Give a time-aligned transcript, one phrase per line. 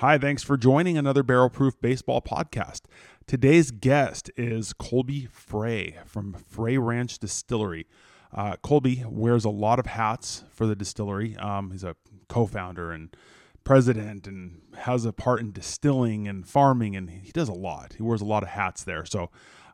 [0.00, 2.84] Hi, thanks for joining another Barrel Proof Baseball podcast.
[3.26, 7.86] Today's guest is Colby Frey from Frey Ranch Distillery.
[8.34, 11.36] Uh, Colby wears a lot of hats for the distillery.
[11.36, 11.96] Um, he's a
[12.28, 13.14] co founder and
[13.62, 17.92] president and has a part in distilling and farming, and he does a lot.
[17.98, 19.04] He wears a lot of hats there.
[19.04, 19.28] So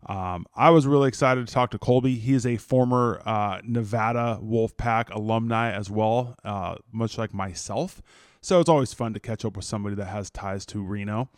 [0.06, 2.16] um, I was really excited to talk to Colby.
[2.16, 8.02] He is a former uh, Nevada Wolfpack alumni as well, uh, much like myself.
[8.46, 11.28] So it's always fun to catch up with somebody that has ties to Reno.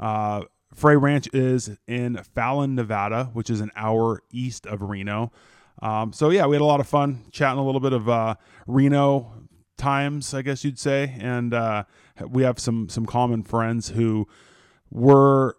[0.00, 0.42] Uh,
[0.74, 5.30] Frey Ranch is in Fallon, Nevada, which is an hour east of Reno.
[5.82, 8.34] Um, so yeah, we had a lot of fun chatting a little bit of uh,
[8.66, 9.34] Reno
[9.76, 11.84] times, I guess you'd say, and uh,
[12.28, 14.26] we have some some common friends who
[14.90, 15.56] were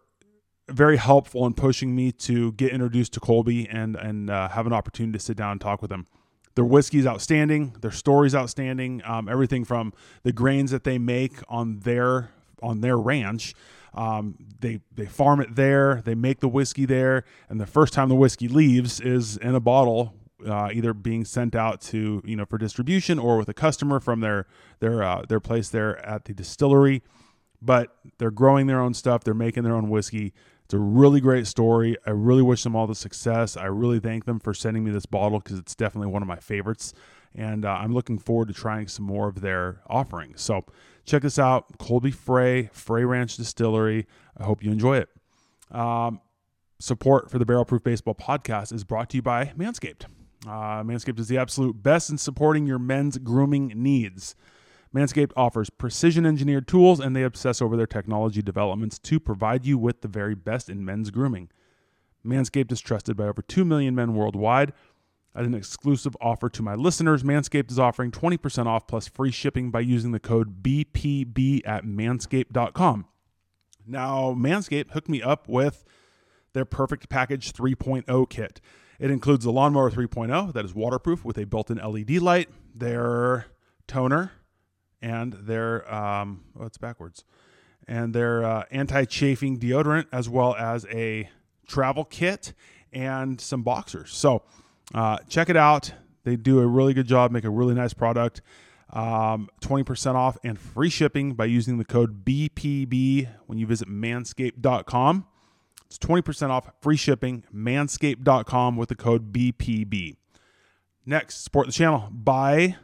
[0.68, 4.74] very helpful in pushing me to get introduced to Colby and and uh, have an
[4.74, 6.08] opportunity to sit down and talk with him.
[6.56, 7.76] Their whiskey is outstanding.
[7.82, 9.02] Their story's outstanding.
[9.06, 12.32] Um, everything from the grains that they make on their
[12.62, 13.54] on their ranch.
[13.94, 16.02] Um, they they farm it there.
[16.04, 19.60] They make the whiskey there, and the first time the whiskey leaves is in a
[19.60, 20.14] bottle,
[20.48, 24.20] uh, either being sent out to you know for distribution or with a customer from
[24.20, 24.46] their
[24.80, 27.02] their uh, their place there at the distillery.
[27.62, 29.24] But they're growing their own stuff.
[29.24, 30.34] They're making their own whiskey.
[30.70, 31.98] It's a really great story.
[32.06, 33.58] I really wish them all the success.
[33.58, 36.36] I really thank them for sending me this bottle because it's definitely one of my
[36.36, 36.94] favorites.
[37.34, 40.44] And uh, I'm looking forward to trying some more of their offerings.
[40.44, 40.66] So
[41.06, 44.06] check this out Colby Frey, Frey Ranch Distillery.
[44.38, 45.10] I hope you enjoy it.
[45.72, 46.22] Um,
[46.80, 50.06] support for the Barrel Proof Baseball podcast is brought to you by Manscaped.
[50.46, 54.36] Uh, Manscaped is the absolute best in supporting your men's grooming needs.
[54.94, 59.78] Manscaped offers precision engineered tools and they obsess over their technology developments to provide you
[59.78, 61.50] with the very best in men's grooming.
[62.26, 64.74] Manscaped is trusted by over 2 million men worldwide.
[65.36, 69.70] As an exclusive offer to my listeners, Manscaped is offering 20% off plus free shipping
[69.70, 73.06] by using the code BPB at manscaped.com.
[73.86, 75.86] Now, Manscaped hooked me up with
[76.54, 78.60] their Perfect Package 3.0 kit.
[79.00, 83.46] It includes the Lawnmower 3.0 that is waterproof with a built in LED light, their
[83.88, 84.32] toner,
[85.02, 87.24] and their um, oh, it's backwards,
[87.88, 91.30] and their uh, anti-chafing deodorant, as well as a
[91.68, 92.54] travel kit
[92.92, 94.12] and some boxers.
[94.14, 94.44] So
[94.94, 95.94] uh, check it out.
[96.24, 98.42] They do a really good job, make a really nice product.
[98.92, 105.28] Um, 20% off and free shipping by using the code BPB when you visit manscaped.com.
[105.86, 110.16] It's 20% off free shipping, manscaped.com with the code BPB.
[111.06, 112.78] Next, support the channel by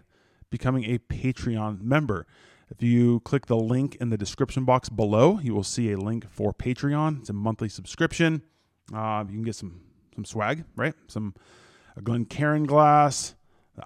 [0.58, 2.26] becoming a Patreon member.
[2.70, 6.32] If you click the link in the description box below, you will see a link
[6.32, 7.20] for Patreon.
[7.20, 8.42] It's a monthly subscription.
[8.94, 9.82] Uh, you can get some
[10.16, 10.94] some swag, right?
[11.10, 11.36] Some
[11.98, 13.36] a Glencairn glass,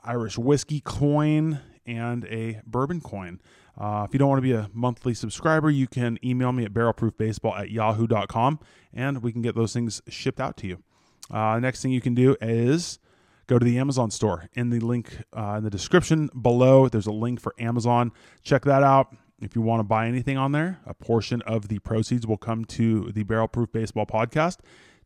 [0.03, 3.41] Irish whiskey coin, and a bourbon coin.
[3.75, 6.71] Uh, if you don't want to be a monthly subscriber, you can email me at
[6.71, 8.59] barrelproofbaseball at yahoo.com
[8.93, 10.83] and we can get those things shipped out to you.
[11.31, 12.99] Uh, next thing you can do is
[13.49, 14.47] go to the Amazon store.
[14.53, 18.11] In the link uh, in the description below, there's a link for Amazon.
[18.43, 19.15] Check that out.
[19.41, 22.63] If you want to buy anything on there, a portion of the proceeds will come
[22.65, 24.57] to the Barrel Proof Baseball podcast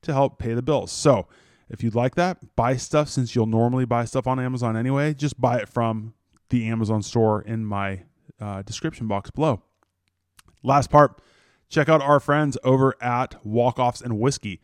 [0.01, 0.91] to help pay the bills.
[0.91, 1.27] So,
[1.69, 5.13] if you'd like that, buy stuff since you'll normally buy stuff on Amazon anyway.
[5.13, 6.13] Just buy it from
[6.49, 8.01] the Amazon store in my
[8.41, 9.61] uh, description box below.
[10.61, 11.21] Last part,
[11.69, 14.59] check out our friends over at Walkoffs and Whiskey.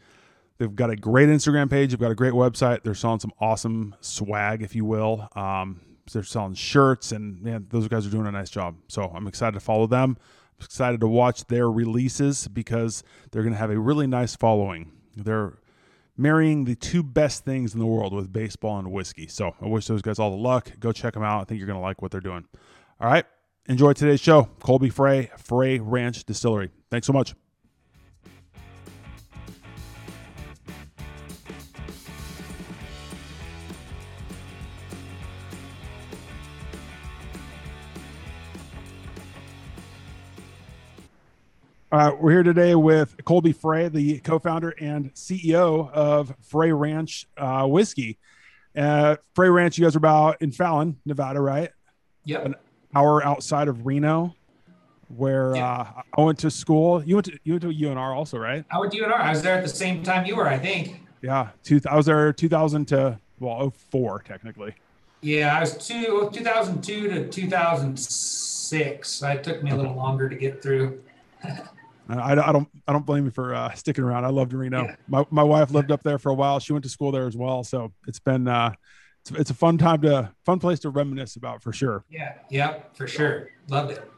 [0.59, 1.91] They've got a great Instagram page.
[1.91, 2.83] They've got a great website.
[2.83, 5.29] They're selling some awesome swag, if you will.
[5.33, 5.79] Um,
[6.11, 8.75] they're selling shirts, and man, those guys are doing a nice job.
[8.87, 10.17] So I'm excited to follow them.
[10.59, 14.91] I'm excited to watch their releases because they're going to have a really nice following.
[15.15, 15.59] They're
[16.17, 19.27] marrying the two best things in the world with baseball and whiskey.
[19.27, 20.71] So I wish those guys all the luck.
[20.79, 21.41] Go check them out.
[21.41, 22.45] I think you're going to like what they're doing.
[22.99, 23.25] All right.
[23.67, 24.49] Enjoy today's show.
[24.59, 26.71] Colby Frey, Frey Ranch Distillery.
[26.89, 27.35] Thanks so much.
[41.91, 47.65] Uh, we're here today with Colby Frey, the co-founder and CEO of Frey Ranch uh,
[47.65, 48.19] Whiskey.
[48.77, 51.71] Uh, Frey Ranch, you guys are about in Fallon, Nevada, right?
[52.25, 52.45] Yep.
[52.45, 52.55] An
[52.93, 54.35] hour outside of Reno,
[55.15, 55.65] where Yeah.
[55.65, 57.03] uh, I went to school.
[57.03, 58.63] You went to you went to UNR also, right?
[58.71, 59.19] I went to UNR.
[59.19, 61.01] I was there at the same time you were, I think.
[61.23, 64.75] Yeah, two, I was there 2000 to well 04 technically.
[65.21, 69.09] Yeah, I was two, 2002 to 2006.
[69.09, 71.01] So it took me a little longer to get through.
[72.09, 74.25] I, I don't I don't blame you for uh, sticking around.
[74.25, 74.85] I loved Reno.
[74.85, 74.95] Yeah.
[75.07, 76.59] My my wife lived up there for a while.
[76.59, 78.73] She went to school there as well, so it's been uh,
[79.21, 82.03] it's, it's a fun time to fun place to reminisce about for sure.
[82.09, 83.49] Yeah, yep, for sure.
[83.67, 84.11] Loved it.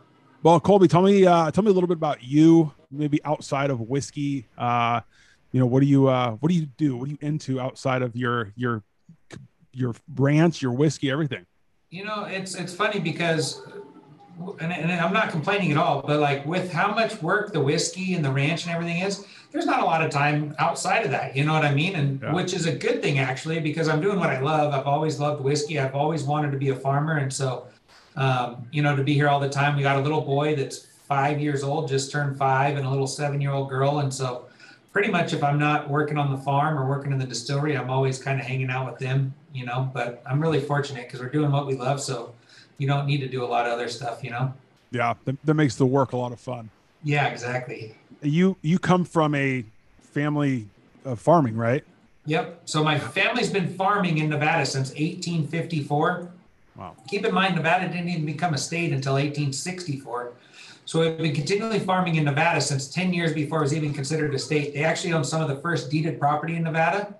[0.43, 3.81] Well, Colby, tell me uh, tell me a little bit about you, maybe outside of
[3.81, 4.47] whiskey.
[4.57, 5.01] Uh,
[5.51, 6.95] you know, what do you uh, what do you do?
[6.95, 8.83] What are you into outside of your your
[9.73, 11.45] your ranch, your whiskey, everything?
[11.89, 13.61] You know, it's it's funny because
[14.59, 18.15] and, and, I'm not complaining at all, but like with how much work the whiskey
[18.15, 21.35] and the ranch and everything is, there's not a lot of time outside of that.
[21.35, 21.95] You know what I mean?
[21.95, 22.33] And yeah.
[22.33, 24.73] which is a good thing actually, because I'm doing what I love.
[24.73, 25.79] I've always loved whiskey.
[25.79, 27.17] I've always wanted to be a farmer.
[27.17, 27.67] And so,
[28.15, 30.87] um, you know, to be here all the time, we got a little boy that's
[31.07, 33.99] five years old, just turned five, and a little seven year old girl.
[33.99, 34.47] And so,
[34.93, 37.89] pretty much if I'm not working on the farm or working in the distillery, I'm
[37.89, 39.89] always kind of hanging out with them, you know.
[39.93, 42.01] But I'm really fortunate because we're doing what we love.
[42.01, 42.33] So,
[42.81, 44.51] you don't need to do a lot of other stuff, you know?
[44.89, 46.71] Yeah, that, that makes the work a lot of fun.
[47.03, 47.95] Yeah, exactly.
[48.23, 49.63] You you come from a
[50.01, 50.67] family
[51.05, 51.83] of farming, right?
[52.25, 52.61] Yep.
[52.65, 56.31] So my family's been farming in Nevada since 1854.
[56.75, 56.95] Wow.
[57.07, 60.33] Keep in mind, Nevada didn't even become a state until 1864.
[60.85, 64.33] So we've been continually farming in Nevada since 10 years before it was even considered
[64.33, 64.73] a state.
[64.73, 67.15] They actually own some of the first deeded property in Nevada.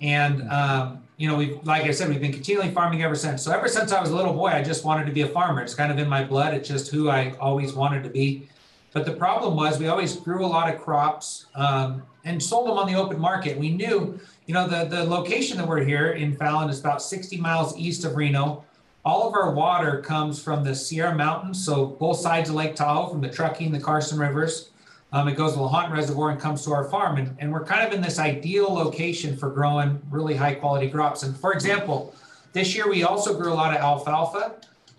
[0.00, 3.42] And um, you know, we've, like I said, we've been continually farming ever since.
[3.42, 5.60] So ever since I was a little boy, I just wanted to be a farmer.
[5.60, 6.54] It's kind of in my blood.
[6.54, 8.48] It's just who I always wanted to be.
[8.94, 12.78] But the problem was we always grew a lot of crops um, and sold them
[12.78, 13.58] on the open market.
[13.58, 17.36] We knew, you know, the, the location that we're here in Fallon is about 60
[17.36, 18.64] miles east of Reno.
[19.04, 23.10] All of our water comes from the Sierra Mountains, so both sides of Lake Tahoe,
[23.10, 24.69] from the Truckee, and the Carson Rivers.
[25.12, 27.16] Um, it goes to the Lahontan Reservoir and comes to our farm.
[27.16, 31.24] And, and we're kind of in this ideal location for growing really high quality crops.
[31.24, 32.14] And for example,
[32.52, 34.54] this year we also grew a lot of alfalfa.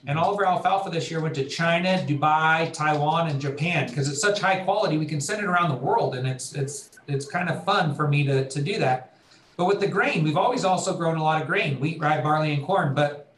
[0.08, 4.10] And all of our alfalfa this year went to China, Dubai, Taiwan, and Japan because
[4.10, 4.98] it's such high quality.
[4.98, 8.08] We can send it around the world, and it's it's it's kind of fun for
[8.08, 9.16] me to to do that.
[9.58, 12.52] But with the grain, we've always also grown a lot of grain: wheat, rye, barley,
[12.52, 12.96] and corn.
[12.96, 13.32] But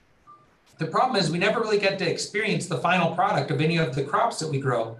[0.77, 3.93] the problem is we never really get to experience the final product of any of
[3.93, 4.97] the crops that we grow.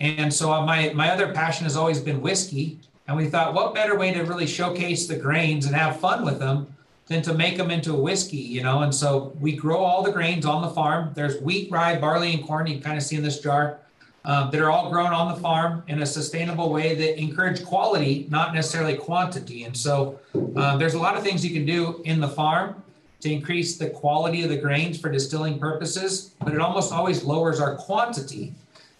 [0.00, 2.78] And so my my other passion has always been whiskey.
[3.06, 6.38] And we thought, what better way to really showcase the grains and have fun with
[6.38, 6.66] them
[7.06, 8.82] than to make them into a whiskey, you know?
[8.82, 11.12] And so we grow all the grains on the farm.
[11.14, 12.66] There's wheat, rye, barley, and corn.
[12.66, 13.78] You can kind of see in this jar
[14.26, 18.26] um, that are all grown on the farm in a sustainable way that encourage quality,
[18.28, 19.64] not necessarily quantity.
[19.64, 20.20] And so
[20.54, 22.82] uh, there's a lot of things you can do in the farm
[23.20, 27.58] to increase the quality of the grains for distilling purposes, but it almost always lowers
[27.58, 28.52] our quantity.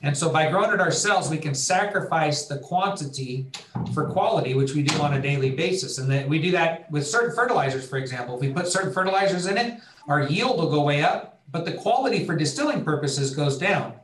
[0.02, 3.46] And so by growing it ourselves, we can sacrifice the quantity
[3.92, 5.98] for quality, which we do on a daily basis.
[5.98, 8.36] And then we do that with certain fertilizers, for example.
[8.36, 11.72] If we put certain fertilizers in it, our yield will go way up, but the
[11.72, 13.94] quality for distilling purposes goes down,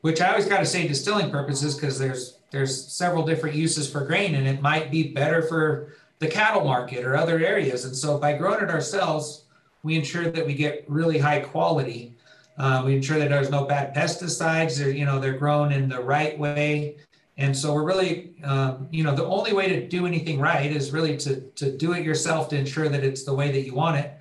[0.00, 4.04] which I always got to say distilling purposes because there's there's several different uses for
[4.04, 7.86] grain and it might be better for the cattle market or other areas.
[7.86, 9.44] And so by growing it ourselves,
[9.82, 12.11] we ensure that we get really high quality
[12.58, 14.78] uh, we ensure that there's no bad pesticides.
[14.78, 16.96] They're, you know, they're grown in the right way.
[17.38, 20.92] And so we're really, um, you know, the only way to do anything right is
[20.92, 23.96] really to, to do it yourself to ensure that it's the way that you want
[23.96, 24.12] it.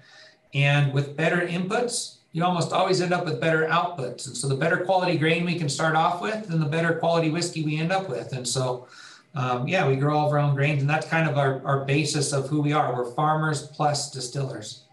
[0.53, 4.27] And with better inputs, you almost always end up with better outputs.
[4.27, 7.29] And so the better quality grain we can start off with, then the better quality
[7.29, 8.31] whiskey we end up with.
[8.31, 8.87] And so,
[9.35, 11.83] um, yeah, we grow all of our own grains, and that's kind of our, our
[11.85, 12.95] basis of who we are.
[12.95, 14.83] We're farmers plus distillers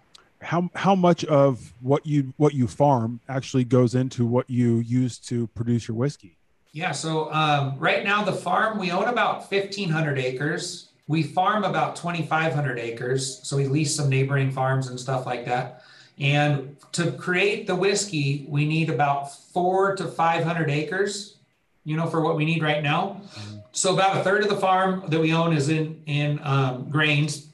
[0.40, 5.18] how how much of what you what you farm actually goes into what you use
[5.18, 6.36] to produce your whiskey?
[6.72, 10.90] Yeah, so um, right now the farm we own about fifteen hundred acres.
[11.06, 15.26] We farm about twenty five hundred acres, so we lease some neighboring farms and stuff
[15.26, 15.82] like that.
[16.20, 21.36] And to create the whiskey, we need about four to five hundred acres.
[21.84, 23.22] You know, for what we need right now.
[23.32, 23.58] Mm-hmm.
[23.72, 27.47] So about a third of the farm that we own is in in um, grains,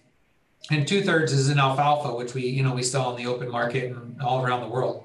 [0.70, 3.50] and two thirds is in alfalfa, which we you know we sell in the open
[3.50, 5.04] market and all around the world.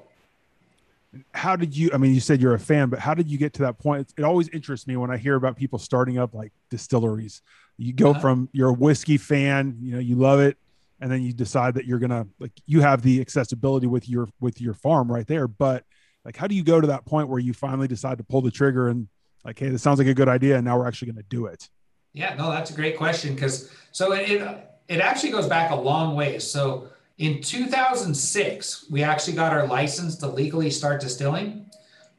[1.34, 1.90] How did you?
[1.92, 4.12] I mean, you said you're a fan, but how did you get to that point?
[4.16, 7.42] It always interests me when I hear about people starting up like distilleries.
[7.78, 8.20] You go uh-huh.
[8.20, 10.56] from you're a whiskey fan, you know, you love it,
[11.00, 14.60] and then you decide that you're gonna like you have the accessibility with your with
[14.60, 15.48] your farm right there.
[15.48, 15.84] But
[16.24, 18.50] like, how do you go to that point where you finally decide to pull the
[18.50, 19.08] trigger and
[19.44, 21.68] like, hey, this sounds like a good idea, and now we're actually gonna do it?
[22.12, 25.74] Yeah, no, that's a great question because so it, it it actually goes back a
[25.74, 26.44] long ways.
[26.50, 31.70] So in 2006, we actually got our license to legally start distilling.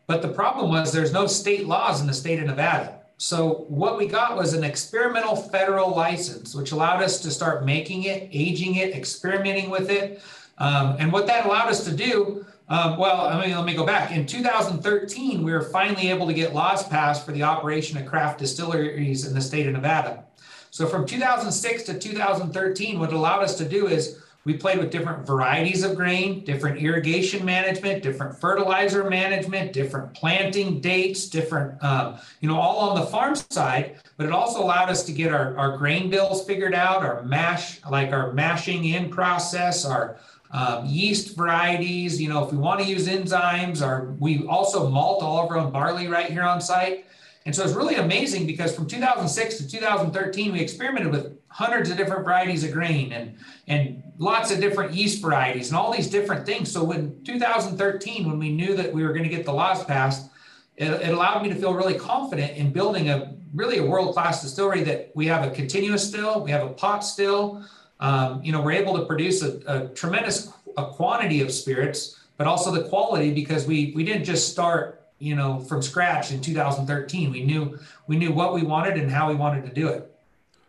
[0.08, 3.01] But the problem was there's no state laws in the state of Nevada.
[3.18, 8.06] So what we got was an experimental federal license, which allowed us to start making
[8.06, 10.22] it, aging it, experimenting with it.
[10.58, 13.86] Um, and what that allowed us to do, um, well, I mean, let me go
[13.86, 14.12] back.
[14.12, 18.40] In 2013, we were finally able to get laws passed for the operation of craft
[18.40, 20.24] distilleries in the state of Nevada.
[20.72, 25.28] So from 2006 to 2013, what allowed us to do is we played with different
[25.28, 32.48] varieties of grain, different irrigation management, different fertilizer management, different planting dates, different, um, you
[32.48, 33.98] know, all on the farm side.
[34.18, 37.82] But it also allowed us to get our, our grain bills figured out, our mash,
[37.90, 40.18] like our mashing in process, our
[40.51, 42.20] um, yeast varieties.
[42.20, 45.58] You know, if we want to use enzymes, or we also malt all of our
[45.58, 47.06] own barley right here on site.
[47.46, 51.98] And so it's really amazing because from 2006 to 2013, we experimented with hundreds of
[51.98, 53.36] different varieties of grain and,
[53.68, 56.72] and lots of different yeast varieties and all these different things.
[56.72, 60.30] So when 2013, when we knew that we were going to get the laws passed,
[60.78, 64.84] it, it allowed me to feel really confident in building a really a world-class distillery
[64.84, 67.66] that we have a continuous still, we have a pot still.
[68.00, 72.48] Um, you know, we're able to produce a, a tremendous a quantity of spirits, but
[72.48, 77.32] also the quality because we we didn't just start you know from scratch in 2013
[77.32, 80.08] we knew we knew what we wanted and how we wanted to do it.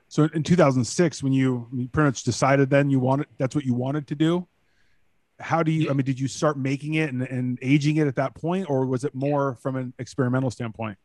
[0.09, 3.75] So in 2006 when you, you pretty much decided then you wanted that's what you
[3.75, 4.47] wanted to do
[5.43, 8.15] how do you i mean did you start making it and, and aging it at
[8.17, 10.97] that point or was it more from an experimental standpoint?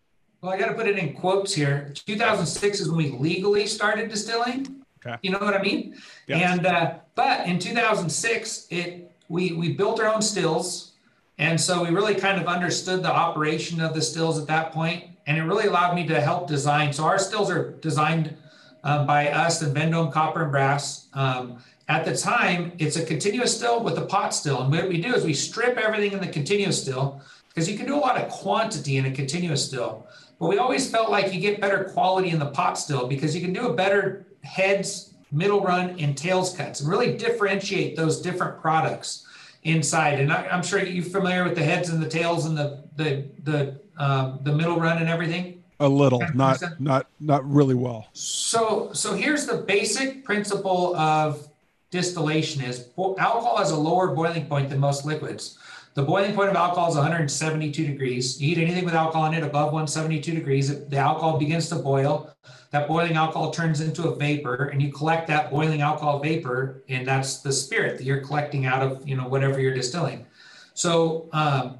[0.42, 1.92] Well i got to put it in quotes here.
[1.94, 4.84] 2006 is when we legally started distilling.
[5.06, 5.18] Okay.
[5.22, 5.96] You know what i mean?
[6.28, 6.58] Yes.
[6.58, 10.87] and uh, but in 2006 it we we built our own stills
[11.38, 15.06] and so we really kind of understood the operation of the stills at that point,
[15.28, 16.92] and it really allowed me to help design.
[16.92, 18.36] So our stills are designed
[18.84, 21.08] um, by us and Vendome Copper and Brass.
[21.14, 24.62] Um, at the time, it's a continuous still with a pot still.
[24.62, 27.86] And what we do is we strip everything in the continuous still because you can
[27.86, 30.08] do a lot of quantity in a continuous still.
[30.40, 33.42] But we always felt like you get better quality in the pot still because you
[33.42, 38.60] can do a better heads, middle run, and tails cuts and really differentiate those different
[38.62, 39.27] products
[39.64, 40.20] inside.
[40.20, 43.26] And I, am sure you're familiar with the heads and the tails and the the
[43.44, 45.64] the um, the middle run and everything.
[45.80, 48.08] A little, not not not really well.
[48.14, 51.48] So so here's the basic principle of
[51.92, 55.58] distillation: is alcohol has a lower boiling point than most liquids.
[55.94, 58.40] The boiling point of alcohol is 172 degrees.
[58.40, 62.32] You eat anything with alcohol in it above 172 degrees, the alcohol begins to boil
[62.78, 67.08] that boiling alcohol turns into a vapor and you collect that boiling alcohol vapor and
[67.08, 70.26] that's the spirit that you're collecting out of you know whatever you're distilling.
[70.76, 71.80] So um,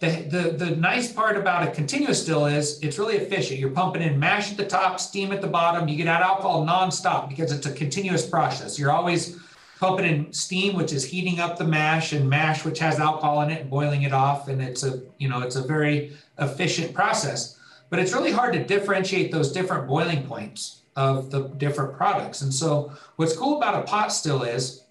[0.00, 3.60] the, the, the nice part about a continuous still is it's really efficient.
[3.60, 5.86] You're pumping in mash at the top steam at the bottom.
[5.86, 8.78] You get out alcohol nonstop because it's a continuous process.
[8.78, 9.38] You're always
[9.80, 13.50] pumping in steam which is heating up the mash and mash which has alcohol in
[13.50, 17.58] it and boiling it off and it's a you know it's a very efficient process
[17.92, 22.40] but it's really hard to differentiate those different boiling points of the different products.
[22.40, 24.84] And so what's cool about a pot still is,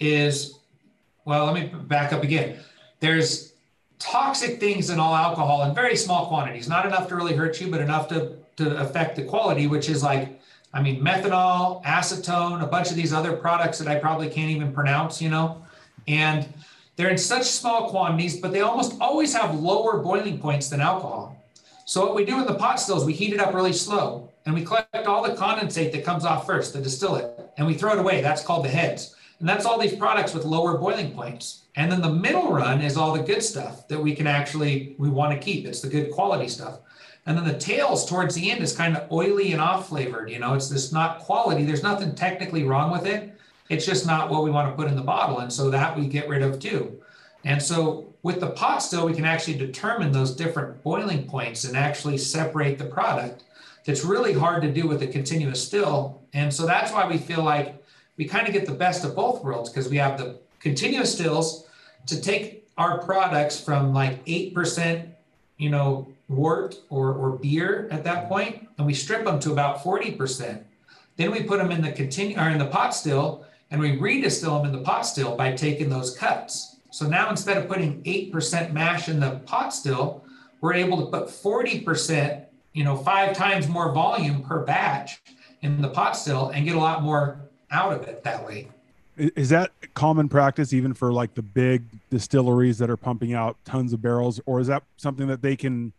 [0.00, 0.54] is,
[1.26, 2.58] well, let me back up again.
[2.98, 3.52] There's
[3.98, 7.70] toxic things in all alcohol in very small quantities, not enough to really hurt you,
[7.70, 10.40] but enough to, to affect the quality, which is like,
[10.72, 14.72] I mean, methanol, acetone, a bunch of these other products that I probably can't even
[14.72, 15.62] pronounce, you know,
[16.08, 16.48] and
[16.96, 21.36] they're in such small quantities, but they almost always have lower boiling points than alcohol.
[21.90, 24.54] So what we do in the pot stills, we heat it up really slow and
[24.54, 27.98] we collect all the condensate that comes off first, the distillate, and we throw it
[27.98, 28.20] away.
[28.20, 29.16] That's called the heads.
[29.40, 31.64] And that's all these products with lower boiling points.
[31.74, 35.08] And then the middle run is all the good stuff that we can actually, we
[35.08, 35.66] want to keep.
[35.66, 36.78] It's the good quality stuff.
[37.26, 40.30] And then the tails towards the end is kind of oily and off flavored.
[40.30, 41.64] You know, it's this not quality.
[41.64, 43.34] There's nothing technically wrong with it.
[43.68, 45.40] It's just not what we want to put in the bottle.
[45.40, 47.00] And so that we get rid of too.
[47.44, 51.76] And so with the pot still, we can actually determine those different boiling points and
[51.76, 53.44] actually separate the product.
[53.84, 56.20] That's really hard to do with a continuous still.
[56.34, 57.82] And so that's why we feel like
[58.16, 61.66] we kind of get the best of both worlds because we have the continuous stills
[62.06, 65.08] to take our products from like 8%,
[65.56, 69.82] you know, wort or, or beer at that point, and we strip them to about
[69.82, 70.62] 40%.
[71.16, 74.62] Then we put them in the continue or in the pot still and we redistill
[74.62, 76.76] them in the pot still by taking those cuts.
[76.90, 80.24] So now instead of putting 8% mash in the pot still,
[80.60, 85.22] we're able to put 40%, you know, five times more volume per batch
[85.62, 88.68] in the pot still and get a lot more out of it that way.
[89.16, 93.92] Is that common practice even for like the big distilleries that are pumping out tons
[93.92, 95.92] of barrels, or is that something that they can,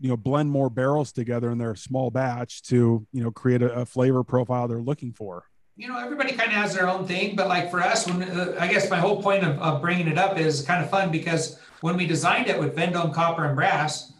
[0.00, 3.72] you know, blend more barrels together in their small batch to, you know, create a,
[3.72, 5.44] a flavor profile they're looking for?
[5.76, 8.56] You know, everybody kind of has their own thing, but like for us, when uh,
[8.60, 11.58] I guess my whole point of, of bringing it up is kind of fun because
[11.80, 14.12] when we designed it with Vendome Copper and Brass,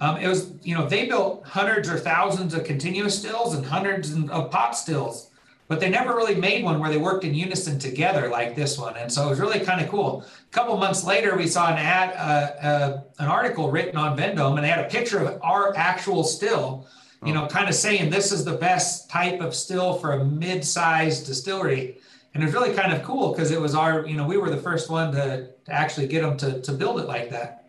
[0.00, 4.14] um, it was, you know, they built hundreds or thousands of continuous stills and hundreds
[4.30, 5.30] of pot stills,
[5.68, 8.96] but they never really made one where they worked in unison together like this one.
[8.96, 10.22] And so it was really kind of cool.
[10.22, 14.56] A couple months later, we saw an ad, uh, uh, an article written on Vendome,
[14.56, 16.88] and they had a picture of our actual still
[17.24, 21.26] you know, kind of saying this is the best type of still for a mid-sized
[21.26, 21.98] distillery.
[22.34, 24.50] and it was really kind of cool because it was our, you know, we were
[24.50, 27.64] the first one to, to actually get them to, to build it like that.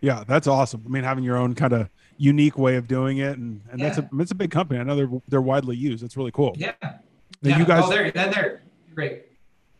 [0.00, 0.82] Yeah, that's awesome.
[0.84, 3.88] I mean, having your own kind of unique way of doing it, and, and yeah.
[3.88, 4.80] that's a it's a big company.
[4.80, 6.02] I know they're they're widely used.
[6.02, 6.54] That's really cool.
[6.58, 6.72] Yeah.
[7.40, 7.58] yeah.
[7.58, 8.62] You guys, oh, there, then they're
[8.94, 9.26] great.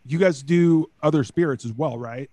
[0.06, 2.30] You guys do other spirits as well, right?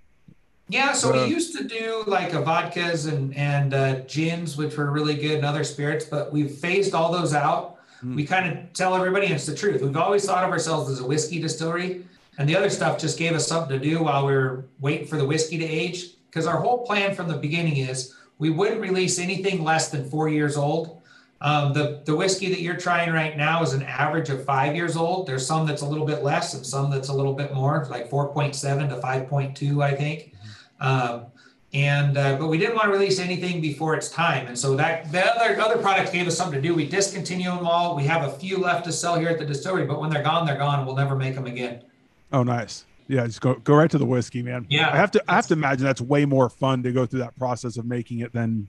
[0.69, 4.77] Yeah, so uh, we used to do like a vodkas and and uh, gins, which
[4.77, 8.15] were really good, and other spirits, but we've phased all those out Mm.
[8.15, 9.81] We kind of tell everybody, it's the truth.
[9.81, 12.05] We've always thought of ourselves as a whiskey distillery,
[12.37, 15.17] and the other stuff just gave us something to do while we are waiting for
[15.17, 16.15] the whiskey to age.
[16.27, 20.29] Because our whole plan from the beginning is we wouldn't release anything less than four
[20.29, 21.01] years old.
[21.41, 24.95] Um, the the whiskey that you're trying right now is an average of five years
[24.95, 25.25] old.
[25.25, 28.09] There's some that's a little bit less, and some that's a little bit more, like
[28.09, 30.33] 4.7 to 5.2, I think.
[30.79, 31.27] Um,
[31.73, 34.47] and uh, but we didn't want to release anything before its time.
[34.47, 36.73] And so that the other other products gave us something to do.
[36.73, 37.95] We discontinue them all.
[37.95, 40.45] We have a few left to sell here at the distillery but when they're gone
[40.47, 40.85] they're gone.
[40.85, 41.83] We'll never make them again.
[42.31, 42.85] Oh nice.
[43.07, 44.65] Yeah just go go right to the whiskey man.
[44.69, 44.91] Yeah.
[44.91, 47.37] I have to i have to imagine that's way more fun to go through that
[47.37, 48.67] process of making it than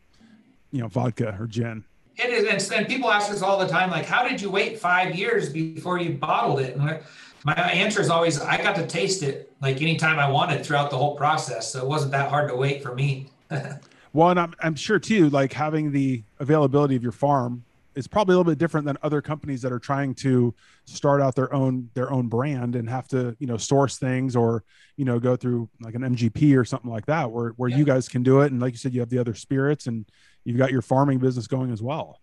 [0.70, 1.84] you know vodka or gin.
[2.16, 4.78] It is and, and people ask us all the time like how did you wait
[4.78, 6.76] five years before you bottled it?
[6.76, 7.00] And
[7.44, 10.97] my answer is always I got to taste it like anytime I wanted throughout the
[10.97, 11.73] whole process.
[11.73, 13.28] So it wasn't that hard to wait for me.
[14.12, 18.35] well, and I'm, I'm sure too, like having the availability of your farm is probably
[18.35, 20.54] a little bit different than other companies that are trying to
[20.85, 24.64] start out their own their own brand and have to you know source things or
[24.97, 27.76] you know go through like an MGP or something like that where where yeah.
[27.76, 30.06] you guys can do it and like you said you have the other spirits and
[30.44, 32.18] you've got your farming business going as well.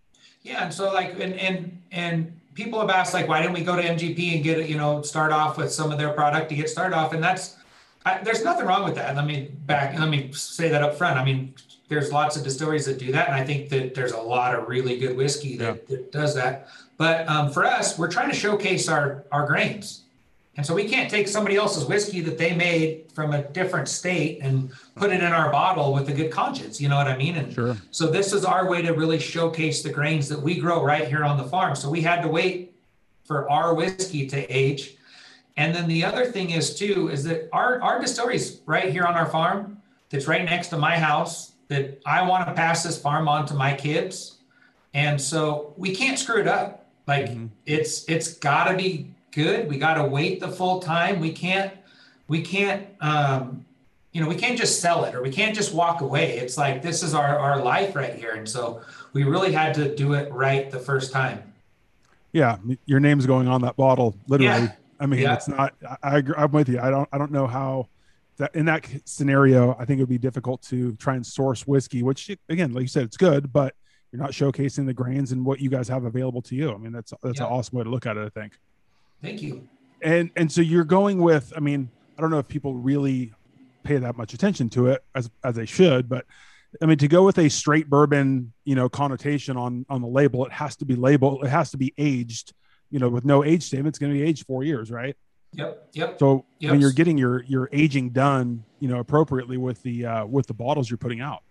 [0.47, 3.75] Yeah, and so like and and and people have asked like, why didn't we go
[3.75, 6.55] to MGP and get it, you know, start off with some of their product to
[6.55, 7.13] get started off?
[7.13, 7.55] And that's,
[8.03, 9.15] I, there's nothing wrong with that.
[9.15, 11.19] Let me back, let me say that up front.
[11.19, 11.53] I mean,
[11.87, 13.27] there's lots of distilleries that do that.
[13.27, 15.97] And I think that there's a lot of really good whiskey that, yeah.
[15.97, 16.67] that does that.
[16.97, 20.01] But um, for us, we're trying to showcase our, our grains.
[20.57, 24.39] And so we can't take somebody else's whiskey that they made from a different state
[24.41, 26.81] and put it in our bottle with a good conscience.
[26.81, 27.37] You know what I mean?
[27.37, 27.77] And sure.
[27.91, 31.23] so this is our way to really showcase the grains that we grow right here
[31.23, 31.75] on the farm.
[31.75, 32.73] So we had to wait
[33.23, 34.95] for our whiskey to age.
[35.57, 39.13] And then the other thing is too, is that our, our distillery's right here on
[39.13, 43.27] our farm that's right next to my house that I want to pass this farm
[43.27, 44.37] on to my kids.
[44.95, 46.85] And so we can't screw it up.
[47.05, 47.47] Like mm-hmm.
[47.65, 49.69] it's it's gotta be good.
[49.69, 51.19] We got to wait the full time.
[51.19, 51.73] We can't,
[52.27, 53.65] we can't, um,
[54.11, 56.37] you know, we can't just sell it or we can't just walk away.
[56.37, 58.81] It's like this is our our life right here, and so
[59.13, 61.43] we really had to do it right the first time.
[62.31, 64.63] Yeah, your name's going on that bottle, literally.
[64.63, 64.71] Yeah.
[64.99, 65.35] I mean, yeah.
[65.35, 65.75] it's not.
[66.03, 66.79] I, I I'm with you.
[66.79, 67.89] I don't I don't know how
[68.37, 69.75] that in that scenario.
[69.79, 72.87] I think it would be difficult to try and source whiskey, which again, like you
[72.87, 73.75] said, it's good, but
[74.11, 76.73] you're not showcasing the grains and what you guys have available to you.
[76.73, 77.45] I mean, that's that's yeah.
[77.45, 78.25] an awesome way to look at it.
[78.25, 78.57] I think.
[79.21, 79.67] Thank you.
[80.01, 81.51] And and so you're going with.
[81.55, 83.33] I mean, I don't know if people really
[83.83, 86.25] pay that much attention to it as as they should, but
[86.81, 90.45] I mean, to go with a straight bourbon, you know, connotation on on the label,
[90.45, 91.43] it has to be labeled.
[91.43, 92.53] It has to be aged.
[92.89, 95.15] You know, with no age statement, it's going to be aged four years, right?
[95.53, 95.89] Yep.
[95.93, 96.19] Yep.
[96.19, 96.71] So yep.
[96.71, 100.53] when you're getting your your aging done, you know, appropriately with the uh, with the
[100.53, 101.46] bottles you're putting out.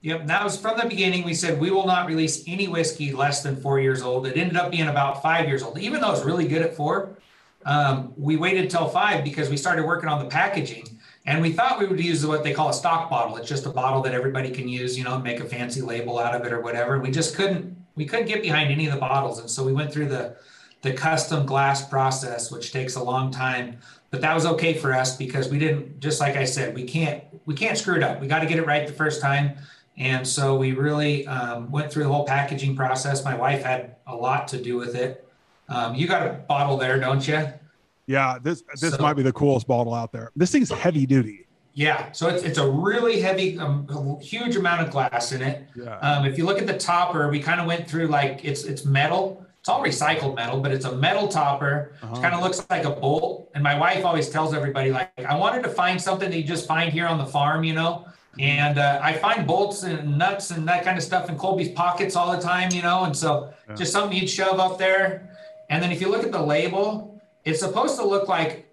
[0.00, 1.24] Yep, that was from the beginning.
[1.24, 4.26] We said we will not release any whiskey less than four years old.
[4.26, 7.18] It ended up being about five years old, even though it's really good at four.
[7.64, 11.80] Um, we waited till five because we started working on the packaging, and we thought
[11.80, 13.36] we would use what they call a stock bottle.
[13.38, 16.32] It's just a bottle that everybody can use, you know, make a fancy label out
[16.32, 17.00] of it or whatever.
[17.00, 19.92] We just couldn't we couldn't get behind any of the bottles, and so we went
[19.92, 20.36] through the
[20.82, 23.78] the custom glass process, which takes a long time.
[24.10, 25.98] But that was okay for us because we didn't.
[25.98, 28.20] Just like I said, we can't we can't screw it up.
[28.20, 29.58] We got to get it right the first time
[29.98, 33.24] and so we really um, went through the whole packaging process.
[33.24, 35.28] My wife had a lot to do with it.
[35.68, 37.46] Um, you got a bottle there, don't you?
[38.06, 40.30] Yeah, this this so, might be the coolest bottle out there.
[40.34, 41.46] This thing's heavy duty.
[41.74, 45.68] Yeah, so it's, it's a really heavy, um, huge amount of glass in it.
[45.76, 45.98] Yeah.
[45.98, 48.84] Um, if you look at the topper, we kind of went through like it's it's
[48.84, 49.44] metal.
[49.60, 51.92] It's all recycled metal, but it's a metal topper.
[52.02, 52.14] Uh-huh.
[52.16, 53.50] It kind of looks like a bolt.
[53.54, 56.66] And my wife always tells everybody like, I wanted to find something that you just
[56.66, 58.06] find here on the farm, you know.
[58.38, 62.14] And uh, I find bolts and nuts and that kind of stuff in Colby's pockets
[62.14, 63.74] all the time, you know, and so yeah.
[63.74, 65.36] just something he'd shove up there.
[65.70, 68.66] And then if you look at the label, it's supposed to look like,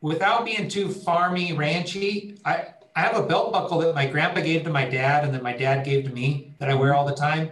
[0.00, 4.64] without being too farmy, ranchy, I, I have a belt buckle that my grandpa gave
[4.64, 7.14] to my dad and then my dad gave to me that I wear all the
[7.14, 7.50] time.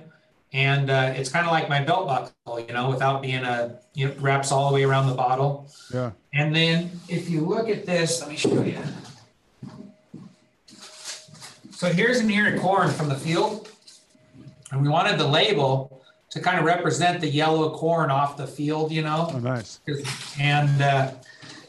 [0.52, 4.08] And uh, it's kind of like my belt buckle, you know, without being a, you
[4.08, 5.70] know, wraps all the way around the bottle.
[5.94, 6.10] Yeah.
[6.34, 8.78] And then if you look at this, let me show you.
[11.80, 13.70] So here's an ear of corn from the field.
[14.70, 18.92] And we wanted the label to kind of represent the yellow corn off the field,
[18.92, 19.30] you know?
[19.32, 19.80] Oh, nice.
[20.38, 21.12] And uh,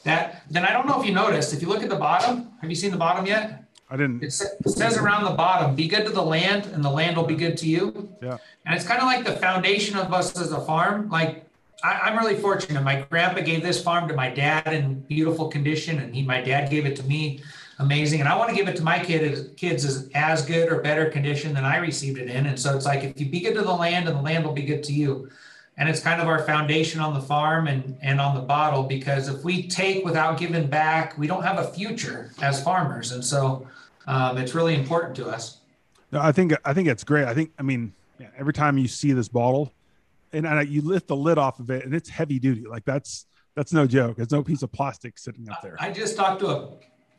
[0.04, 1.54] that then I don't know if you noticed.
[1.54, 3.64] If you look at the bottom, have you seen the bottom yet?
[3.90, 4.22] I didn't.
[4.22, 7.36] It says around the bottom, "Be good to the land, and the land will be
[7.36, 8.38] good to you." Yeah.
[8.66, 11.10] And it's kind of like the foundation of us as a farm.
[11.10, 11.46] Like
[11.86, 12.84] I, am really fortunate.
[12.84, 16.70] My grandpa gave this farm to my dad in beautiful condition, and he, my dad
[16.70, 17.42] gave it to me,
[17.82, 18.20] amazing.
[18.20, 21.10] And I want to give it to my kid, kids as as good or better
[21.10, 22.46] condition than I received it in.
[22.46, 24.54] And so it's like if you be good to the land, and the land will
[24.54, 25.30] be good to you.
[25.78, 29.28] And it's kind of our foundation on the farm and and on the bottle because
[29.28, 33.12] if we take without giving back, we don't have a future as farmers.
[33.12, 33.68] And so
[34.08, 35.58] um, it's really important to us.
[36.12, 37.26] No, I think I think it's great.
[37.26, 37.94] I think I mean
[38.38, 39.74] every time you see this bottle
[40.34, 42.66] and, and you lift the lid off of it and it's heavy duty.
[42.68, 44.20] Like that's that's no joke.
[44.20, 45.76] It's no piece of plastic sitting up there.
[45.80, 46.70] I just talked to a,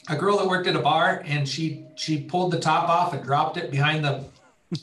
[0.08, 3.22] a girl that worked at a bar and she she pulled the top off and
[3.22, 4.24] dropped it behind the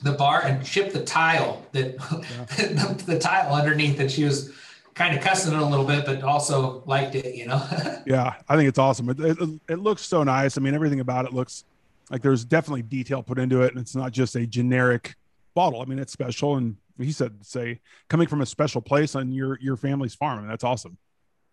[0.03, 2.45] the bar and chipped the tile that yeah.
[2.57, 4.51] the, the, tile underneath that she was
[4.93, 7.65] kind of cussing it a little bit, but also liked it, you know?
[8.05, 9.09] yeah, I think it's awesome.
[9.09, 10.57] It, it, it, looks so nice.
[10.57, 11.63] I mean, everything about it looks
[12.11, 15.15] like there's definitely detail put into it and it's not just a generic
[15.55, 15.81] bottle.
[15.81, 16.57] I mean, it's special.
[16.57, 17.79] And he said, say,
[18.09, 20.39] coming from a special place on your your family's farm.
[20.39, 20.97] and that's awesome.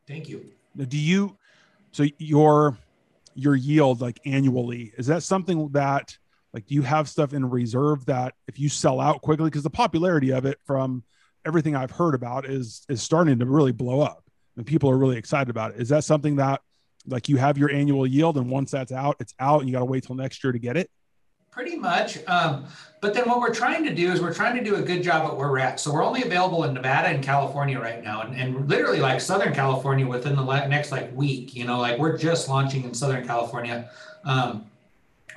[0.06, 0.44] Thank you.
[0.76, 1.36] Do you?
[1.92, 2.76] So your
[3.36, 6.16] your yield like annually is that something that
[6.52, 9.70] like do you have stuff in reserve that if you sell out quickly because the
[9.70, 11.04] popularity of it from
[11.44, 14.24] everything I've heard about is is starting to really blow up
[14.56, 15.80] and people are really excited about it.
[15.80, 16.60] Is that something that
[17.06, 19.80] like you have your annual yield and once that's out, it's out and you got
[19.80, 20.90] to wait till next year to get it?
[21.56, 22.18] Pretty much.
[22.26, 22.66] Um,
[23.00, 25.26] but then what we're trying to do is we're trying to do a good job
[25.26, 25.80] at where we're at.
[25.80, 29.54] So we're only available in Nevada and California right now, and, and literally like Southern
[29.54, 31.56] California within the next like week.
[31.56, 33.88] You know, like we're just launching in Southern California.
[34.26, 34.66] Um,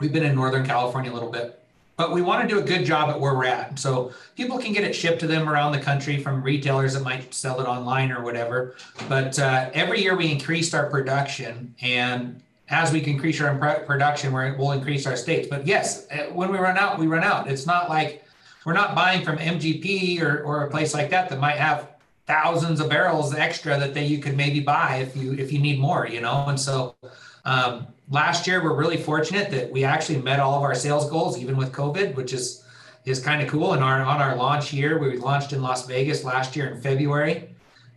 [0.01, 1.57] we've been in Northern California a little bit,
[1.95, 3.79] but we want to do a good job at where we're at.
[3.79, 7.33] So people can get it shipped to them around the country from retailers that might
[7.33, 8.75] sell it online or whatever.
[9.07, 13.55] But uh, every year we increased our production and as we can increase our
[13.85, 15.47] production, we'll increase our states.
[15.47, 17.49] But yes, uh, when we run out, we run out.
[17.49, 18.23] It's not like
[18.65, 21.89] we're not buying from MGP or, or a place like that that might have
[22.27, 25.79] thousands of barrels extra that they you could maybe buy if you if you need
[25.79, 26.45] more, you know.
[26.47, 26.95] And so
[27.43, 31.39] um, last year we're really fortunate that we actually met all of our sales goals
[31.39, 32.63] even with COVID, which is
[33.05, 33.73] is kind of cool.
[33.73, 37.49] And our on our launch year, we launched in Las Vegas last year in February.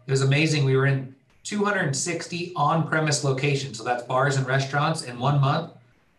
[0.06, 0.64] It was amazing.
[0.64, 3.78] We were in 260 on-premise locations.
[3.78, 5.72] So that's bars and restaurants in one month.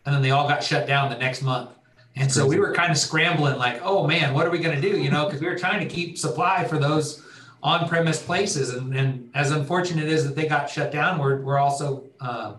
[0.05, 1.69] And then they all got shut down the next month.
[2.15, 4.81] And so we were kind of scrambling like, oh man, what are we going to
[4.81, 4.99] do?
[4.99, 7.23] You know, because we were trying to keep supply for those
[7.63, 8.73] on-premise places.
[8.73, 12.55] And, and as unfortunate as that they got shut down, we're, we're also, uh,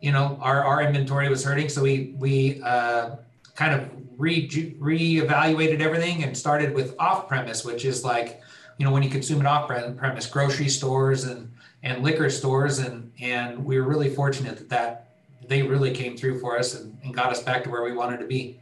[0.00, 1.68] you know, our, our inventory was hurting.
[1.68, 3.16] So we, we uh,
[3.54, 8.40] kind of re reevaluated everything and started with off-premise, which is like,
[8.78, 11.49] you know, when you consume it off-premise, grocery stores and
[11.82, 15.10] and liquor stores, and and we were really fortunate that that
[15.48, 18.18] they really came through for us and, and got us back to where we wanted
[18.20, 18.58] to be.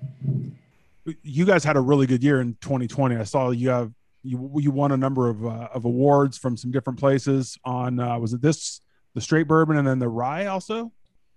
[1.23, 3.17] You guys had a really good year in 2020.
[3.17, 6.71] I saw you have you you won a number of uh, of awards from some
[6.71, 8.81] different places on uh, was it this
[9.15, 10.93] the straight bourbon and then the rye also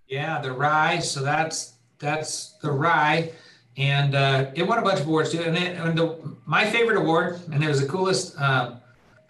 [0.08, 3.32] yeah the rye so that's that's the rye
[3.78, 6.98] and uh, it won a bunch of awards too and, then, and the, my favorite
[6.98, 8.76] award and it was the coolest uh,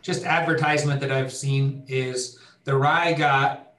[0.01, 3.73] just advertisement that i've seen is the rye got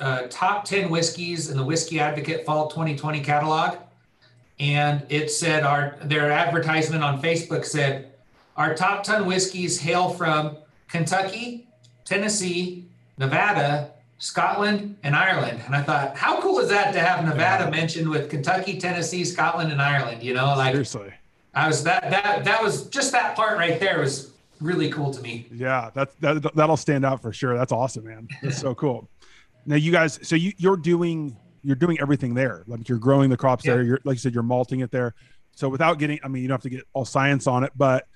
[0.00, 3.78] uh, top 10 whiskeys in the Whiskey Advocate Fall 2020 catalog.
[4.60, 8.12] And it said our their advertisement on Facebook said
[8.56, 10.56] our top 10 whiskeys hail from
[10.88, 11.68] Kentucky,
[12.04, 12.86] Tennessee,
[13.18, 15.62] Nevada, Scotland, and Ireland.
[15.64, 17.70] And I thought, how cool is that to have Nevada yeah.
[17.70, 20.22] mentioned with Kentucky, Tennessee, Scotland, and Ireland?
[20.22, 21.12] You know, like seriously.
[21.54, 25.20] I was that that that was just that part right there was really cool to
[25.22, 25.46] me.
[25.52, 27.56] Yeah, that's that that'll stand out for sure.
[27.56, 28.28] That's awesome, man.
[28.42, 29.08] That's so cool.
[29.66, 32.64] Now you guys, so you you're doing you're doing everything there.
[32.66, 33.74] Like you're growing the crops yeah.
[33.74, 33.82] there.
[33.82, 35.14] You're like you said, you're malting it there.
[35.54, 38.06] So without getting, I mean, you don't have to get all science on it, but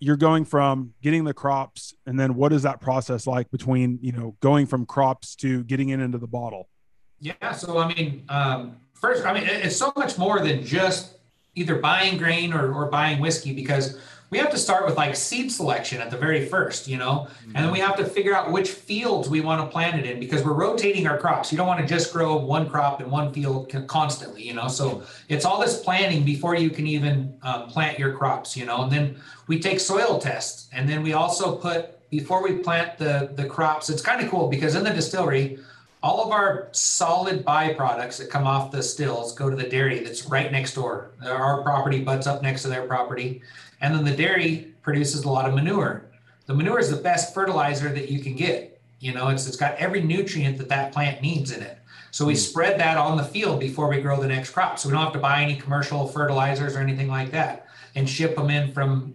[0.00, 4.12] you're going from getting the crops, and then what is that process like between you
[4.12, 6.68] know going from crops to getting it into the bottle?
[7.20, 7.52] Yeah.
[7.52, 11.18] So I mean, um, first, I mean, it's so much more than just
[11.54, 13.98] either buying grain or, or buying whiskey because
[14.30, 17.64] we have to start with like seed selection at the very first, you know, and
[17.64, 20.44] then we have to figure out which fields we want to plant it in because
[20.44, 21.50] we're rotating our crops.
[21.50, 24.68] You don't want to just grow one crop in one field constantly, you know.
[24.68, 28.82] So it's all this planning before you can even uh, plant your crops, you know.
[28.82, 33.30] And then we take soil tests, and then we also put before we plant the
[33.34, 33.88] the crops.
[33.88, 35.58] It's kind of cool because in the distillery,
[36.02, 40.26] all of our solid byproducts that come off the stills go to the dairy that's
[40.26, 41.10] right next door.
[41.24, 43.42] Our property butts up next to their property.
[43.80, 46.04] And then the dairy produces a lot of manure.
[46.46, 48.80] The manure is the best fertilizer that you can get.
[49.00, 51.78] You know, it's it's got every nutrient that that plant needs in it.
[52.10, 54.78] So we spread that on the field before we grow the next crop.
[54.78, 58.34] So we don't have to buy any commercial fertilizers or anything like that and ship
[58.34, 59.14] them in from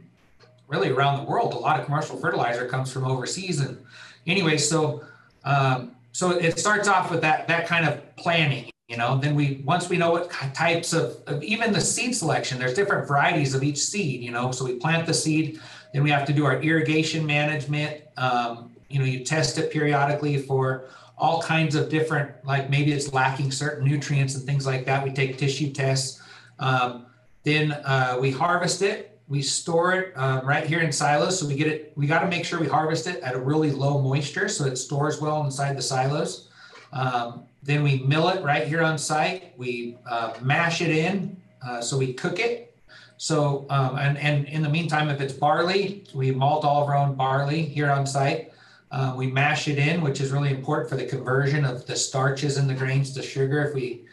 [0.68, 1.54] really around the world.
[1.54, 3.60] A lot of commercial fertilizer comes from overseas.
[3.62, 3.84] And
[4.28, 5.04] anyway, so
[5.44, 8.70] um, so it starts off with that that kind of planning.
[8.88, 12.60] You know, then we once we know what types of, of even the seed selection,
[12.60, 14.22] there's different varieties of each seed.
[14.22, 15.60] You know, so we plant the seed,
[15.94, 18.02] then we have to do our irrigation management.
[18.18, 20.86] Um, you know, you test it periodically for
[21.18, 25.04] all kinds of different, like maybe it's lacking certain nutrients and things like that.
[25.04, 26.22] We take tissue tests.
[26.60, 27.08] Um,
[27.44, 29.13] then uh, we harvest it.
[29.28, 31.40] We store it um, right here in silos.
[31.40, 33.72] So we get it, we got to make sure we harvest it at a really
[33.72, 36.50] low moisture so it stores well inside the silos.
[36.92, 39.58] Um, then we mill it right here on site.
[39.58, 41.38] We uh, mash it in.
[41.66, 42.76] Uh, so we cook it.
[43.18, 46.96] So, um, and, and in the meantime, if it's barley, we malt all of our
[46.96, 48.52] own barley here on site.
[48.92, 52.58] Uh, we mash it in, which is really important for the conversion of the starches
[52.58, 53.64] in the grains to sugar.
[53.64, 54.06] If we,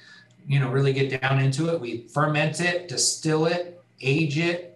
[0.46, 4.69] you know, really get down into it, we ferment it, distill it, age it,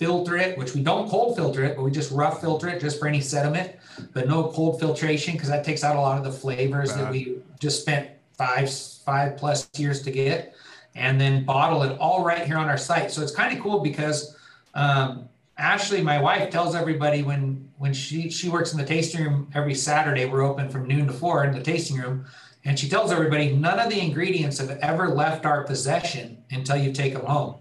[0.00, 2.98] filter it, which we don't cold filter it, but we just rough filter it just
[2.98, 3.70] for any sediment,
[4.14, 7.00] but no cold filtration because that takes out a lot of the flavors Bad.
[7.00, 8.08] that we just spent
[8.38, 8.72] five
[9.04, 10.54] five plus years to get,
[10.94, 13.10] and then bottle it all right here on our site.
[13.10, 14.34] So it's kind of cool because
[14.72, 19.50] um, Ashley, my wife, tells everybody when when she she works in the tasting room
[19.54, 20.24] every Saturday.
[20.24, 22.24] We're open from noon to four in the tasting room,
[22.64, 26.90] and she tells everybody none of the ingredients have ever left our possession until you
[26.90, 27.56] take them home.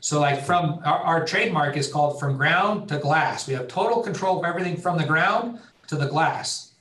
[0.00, 3.48] So, like from our, our trademark is called from ground to glass.
[3.48, 5.58] We have total control of everything from the ground
[5.88, 6.72] to the glass.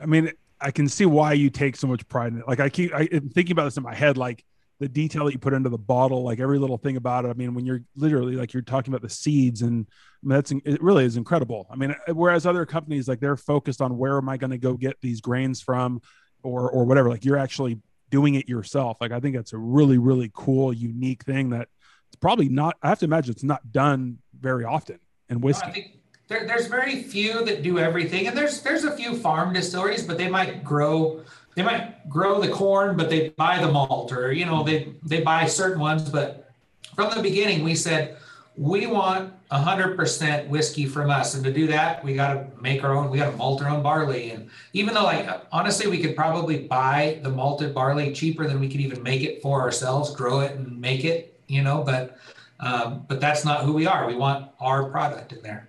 [0.00, 2.48] I mean, I can see why you take so much pride in it.
[2.48, 4.44] Like I keep I, am thinking about this in my head, like
[4.80, 7.28] the detail that you put into the bottle, like every little thing about it.
[7.28, 10.50] I mean, when you're literally like you're talking about the seeds, and I mean, that's
[10.50, 10.82] it.
[10.82, 11.66] Really is incredible.
[11.70, 14.58] I mean, uh, whereas other companies like they're focused on where am I going to
[14.58, 16.00] go get these grains from,
[16.42, 17.10] or or whatever.
[17.10, 17.78] Like you're actually
[18.14, 18.98] doing it yourself.
[19.00, 21.68] Like I think that's a really really cool, unique thing that
[22.06, 22.76] it's probably not.
[22.80, 25.66] I have to imagine it's not done very often in whiskey.
[25.66, 30.06] No, there, there's very few that do everything, and there's there's a few farm distilleries,
[30.06, 31.24] but they might grow
[31.56, 35.22] they might grow the corn, but they buy the malt, or you know, they they
[35.22, 36.08] buy certain ones.
[36.08, 36.52] But
[36.94, 38.16] from the beginning, we said
[38.56, 42.94] we want 100% whiskey from us, and to do that, we got to make our
[42.94, 43.10] own.
[43.10, 46.66] We got to malt our own barley, and even though, like honestly, we could probably
[46.66, 50.52] buy the malted barley cheaper than we could even make it for ourselves, grow it
[50.52, 51.40] and make it.
[51.48, 52.16] You know, but
[52.60, 54.06] um, but that's not who we are.
[54.06, 55.68] We want our product in there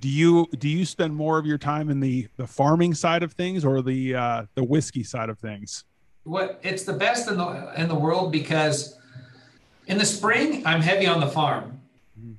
[0.00, 3.32] do you do you spend more of your time in the the farming side of
[3.32, 5.84] things or the uh, the whiskey side of things?
[6.24, 8.97] What it's the best in the in the world because
[9.88, 11.80] in the spring I'm heavy on the farm.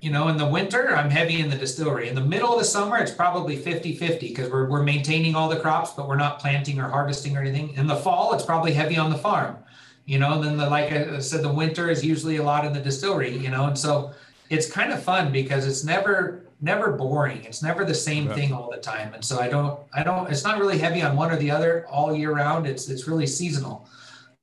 [0.02, 2.08] You know, in the winter I'm heavy in the distillery.
[2.08, 5.60] In the middle of the summer it's probably 50-50 because we're we're maintaining all the
[5.60, 7.76] crops but we're not planting or harvesting or anything.
[7.76, 9.58] In the fall it's probably heavy on the farm.
[10.06, 12.74] You know, and then the like I said the winter is usually a lot in
[12.74, 14.14] the distillery, you know, and so
[14.50, 17.44] it's kind of fun because it's never never boring.
[17.46, 18.36] It's never the same yeah.
[18.36, 19.14] thing all the time.
[19.14, 21.86] And so I don't, I don't, it's not really heavy on one or the other
[21.88, 22.68] all year round.
[22.68, 23.88] It's, it's really seasonal.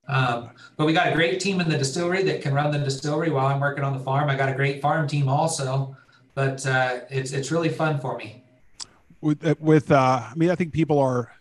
[0.09, 3.31] Um, but we got a great team in the distillery that can run the distillery
[3.31, 4.31] while I'm working on the farm.
[4.31, 5.97] I got a great farm team also,
[6.35, 8.45] but uh, it's, it's really fun for me.
[9.21, 11.33] With, uh, with uh, I mean, I think people are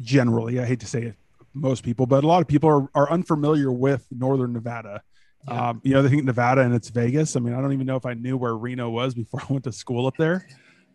[0.00, 1.14] generally, I hate to say it,
[1.52, 5.02] most people, but a lot of people are, are unfamiliar with Northern Nevada.
[5.46, 5.68] Yeah.
[5.68, 7.36] Um, you know, they think Nevada and it's Vegas.
[7.36, 9.64] I mean, I don't even know if I knew where Reno was before I went
[9.64, 10.46] to school up there.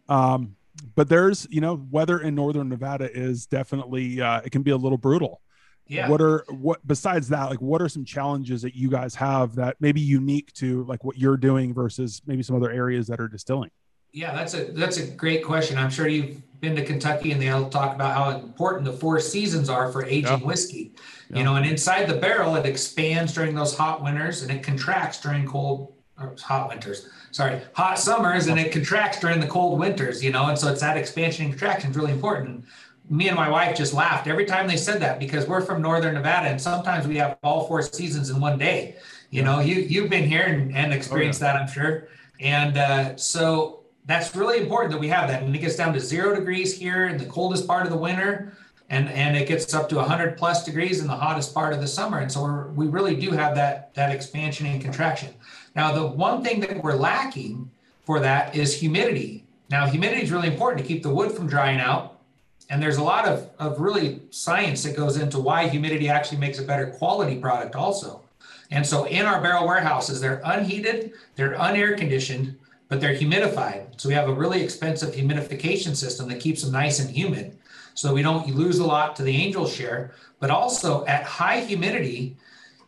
[0.10, 0.56] Um,
[0.96, 4.78] but there's, you know, weather in northern Nevada is definitely uh, it can be a
[4.78, 5.42] little brutal.
[5.88, 6.10] Yeah.
[6.10, 9.80] What are what besides that, like what are some challenges that you guys have that
[9.82, 13.28] may be unique to like what you're doing versus maybe some other areas that are
[13.28, 13.70] distilling?
[14.14, 15.78] Yeah, that's a that's a great question.
[15.78, 19.70] I'm sure you've been to Kentucky and they'll talk about how important the four seasons
[19.70, 20.46] are for aging yeah.
[20.46, 20.94] whiskey.
[21.30, 21.40] Yeah.
[21.40, 25.20] You know, and inside the barrel, it expands during those hot winters and it contracts
[25.20, 25.94] during cold
[26.40, 27.10] hot winters.
[27.32, 30.24] Sorry, hot summers and it contracts during the cold winters.
[30.24, 32.66] You know, and so it's that expansion and contraction is really important.
[33.14, 36.16] Me and my wife just laughed every time they said that because we're from northern
[36.16, 38.96] Nevada and sometimes we have all four seasons in one day.
[39.30, 41.54] You know, you you've been here and, and experienced oh, yeah.
[41.54, 42.08] that, I'm sure.
[42.40, 45.44] And uh, so that's really important that we have that.
[45.44, 48.58] And it gets down to zero degrees here in the coldest part of the winter,
[48.90, 51.88] and and it gets up to 100 plus degrees in the hottest part of the
[51.88, 52.20] summer.
[52.20, 55.34] And so we're, we really do have that that expansion and contraction.
[55.76, 57.70] Now, the one thing that we're lacking
[58.06, 59.46] for that is humidity.
[59.70, 62.20] Now, humidity is really important to keep the wood from drying out.
[62.70, 66.60] And there's a lot of, of really science that goes into why humidity actually makes
[66.60, 68.22] a better quality product also.
[68.72, 74.00] And so in our barrel warehouses, they're unheated, they're unair conditioned, but they're humidified.
[74.00, 77.58] So we have a really expensive humidification system that keeps them nice and humid.
[77.94, 82.38] So we don't lose a lot to the angel share, but also at high humidity,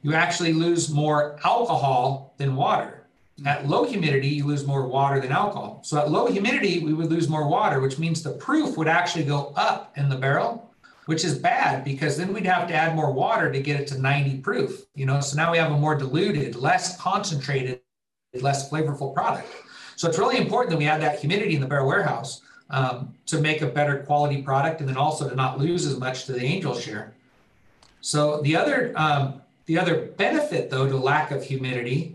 [0.01, 3.04] you actually lose more alcohol than water.
[3.43, 5.81] At low humidity, you lose more water than alcohol.
[5.83, 9.25] So at low humidity, we would lose more water, which means the proof would actually
[9.25, 10.71] go up in the barrel,
[11.05, 13.99] which is bad because then we'd have to add more water to get it to
[13.99, 14.85] 90 proof.
[14.95, 17.81] You know, so now we have a more diluted, less concentrated,
[18.39, 19.49] less flavorful product.
[19.97, 23.41] So it's really important that we add that humidity in the barrel warehouse um, to
[23.41, 26.41] make a better quality product, and then also to not lose as much to the
[26.41, 27.13] angel share.
[28.01, 32.14] So the other um, the other benefit, though, to lack of humidity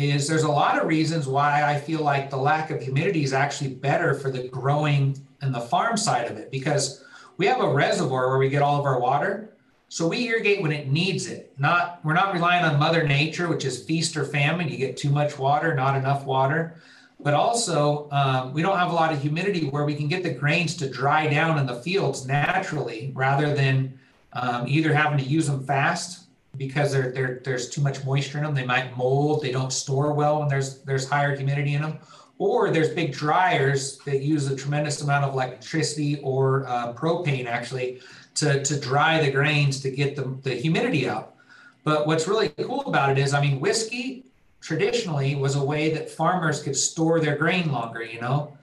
[0.00, 3.32] is there's a lot of reasons why I feel like the lack of humidity is
[3.32, 7.04] actually better for the growing and the farm side of it because
[7.36, 9.54] we have a reservoir where we get all of our water.
[9.88, 11.52] So we irrigate when it needs it.
[11.58, 14.68] Not we're not relying on Mother Nature, which is feast or famine.
[14.68, 16.80] You get too much water, not enough water.
[17.18, 20.32] But also, um, we don't have a lot of humidity where we can get the
[20.32, 23.98] grains to dry down in the fields naturally, rather than
[24.32, 28.44] um, either having to use them fast because they're, they're, there's too much moisture in
[28.44, 28.54] them.
[28.54, 29.42] They might mold.
[29.42, 31.98] They don't store well when there's there's higher humidity in them.
[32.38, 38.00] Or there's big dryers that use a tremendous amount of electricity or uh, propane actually
[38.36, 41.34] to, to dry the grains to get the, the humidity out.
[41.84, 44.24] But what's really cool about it is, I mean, whiskey
[44.62, 48.56] traditionally was a way that farmers could store their grain longer, you know?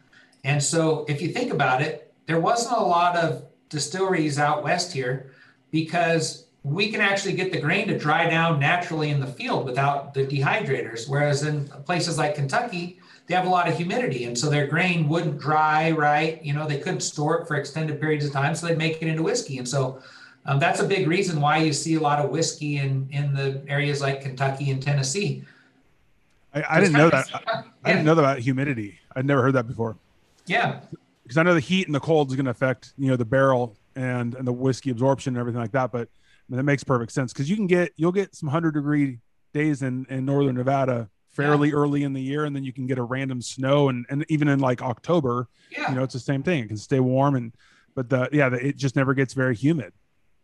[0.44, 4.92] And so if you think about it, there wasn't a lot of distilleries out west
[4.92, 5.34] here
[5.70, 10.14] because we can actually get the grain to dry down naturally in the field without
[10.14, 11.08] the dehydrators.
[11.08, 15.08] Whereas in places like Kentucky, they have a lot of humidity, and so their grain
[15.08, 16.44] wouldn't dry right.
[16.44, 19.08] You know, they couldn't store it for extended periods of time, so they'd make it
[19.08, 19.58] into whiskey.
[19.58, 20.02] And so
[20.46, 23.62] um, that's a big reason why you see a lot of whiskey in in the
[23.68, 25.44] areas like Kentucky and Tennessee.
[26.54, 27.28] I, I didn't know that.
[27.34, 28.98] I, I didn't know that about humidity.
[29.16, 29.98] I'd never heard that before.
[30.46, 30.80] Yeah,
[31.24, 33.26] because I know the heat and the cold is going to affect you know the
[33.26, 36.08] barrel and and the whiskey absorption and everything like that, but
[36.50, 39.20] that makes perfect sense because you can get you'll get some hundred degree
[39.54, 41.76] days in in northern Nevada fairly yeah.
[41.76, 44.48] early in the year, and then you can get a random snow and and even
[44.48, 45.90] in like October, yeah.
[45.90, 46.64] you know, it's the same thing.
[46.64, 47.54] It can stay warm and
[47.96, 49.94] but the yeah, the, it just never gets very humid.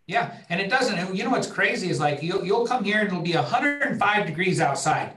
[0.07, 1.15] Yeah, and it doesn't.
[1.15, 4.59] You know what's crazy is like you'll you'll come here and it'll be 105 degrees
[4.59, 5.13] outside.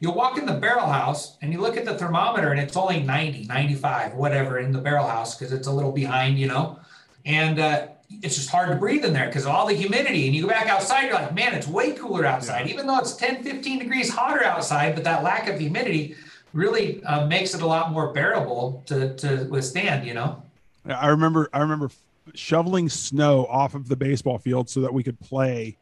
[0.00, 3.04] You'll walk in the barrel house and you look at the thermometer and it's only
[3.04, 6.80] 90, 95, whatever in the barrel house because it's a little behind, you know.
[7.24, 7.86] And uh,
[8.22, 10.26] it's just hard to breathe in there because of all the humidity.
[10.26, 12.72] And you go back outside, you're like, man, it's way cooler outside, yeah.
[12.72, 14.94] even though it's 10, 15 degrees hotter outside.
[14.94, 16.16] But that lack of humidity
[16.52, 20.42] really uh, makes it a lot more bearable to, to withstand, you know?
[20.84, 21.90] I remember, I remember
[22.34, 25.76] shoveling snow off of the baseball field so that we could play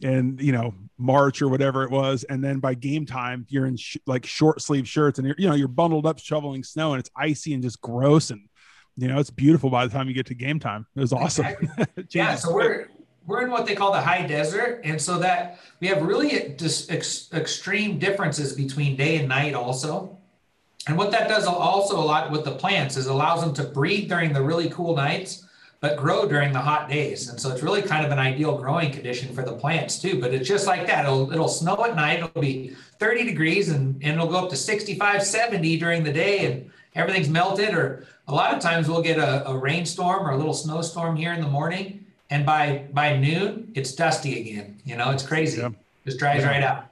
[0.00, 2.24] in, you know, March or whatever it was.
[2.24, 5.48] And then by game time, you're in sh- like short sleeve shirts and you're, you
[5.48, 8.30] know, you're bundled up shoveling snow and it's icy and just gross.
[8.30, 8.48] And
[8.96, 10.86] you know, it's beautiful by the time you get to game time.
[10.94, 11.46] It was awesome.
[11.46, 12.04] Exactly.
[12.10, 12.34] yeah.
[12.36, 12.88] So we're,
[13.26, 14.80] we're in what they call the high desert.
[14.84, 20.18] And so that we have really just ex- extreme differences between day and night also.
[20.86, 24.08] And what that does also a lot with the plants is allows them to breathe
[24.08, 25.44] during the really cool nights,
[25.80, 27.28] but grow during the hot days.
[27.28, 30.20] And so it's really kind of an ideal growing condition for the plants too.
[30.20, 31.04] But it's just like that.
[31.04, 32.20] It'll, it'll snow at night.
[32.20, 36.46] It'll be 30 degrees and, and it'll go up to 65, 70 during the day.
[36.46, 40.36] And everything's melted or a lot of times we'll get a, a rainstorm or a
[40.36, 45.10] little snowstorm here in the morning and by by noon it's dusty again you know
[45.10, 45.60] it's crazy.
[45.60, 45.70] Yeah.
[46.04, 46.48] just dries yeah.
[46.48, 46.86] right out.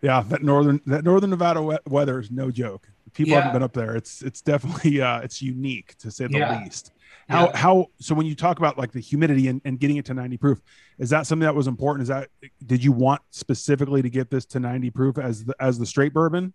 [0.00, 2.88] Yeah that northern that northern nevada we- weather is no joke.
[3.12, 3.40] People yeah.
[3.40, 3.96] haven't been up there.
[3.96, 6.92] It's it's definitely uh it's unique to say the least.
[7.28, 10.14] How how so when you talk about like the humidity and, and getting it to
[10.14, 10.60] 90 proof
[10.98, 12.02] is that something that was important?
[12.02, 12.28] Is that
[12.66, 16.12] did you want specifically to get this to 90 proof as the as the straight
[16.12, 16.54] bourbon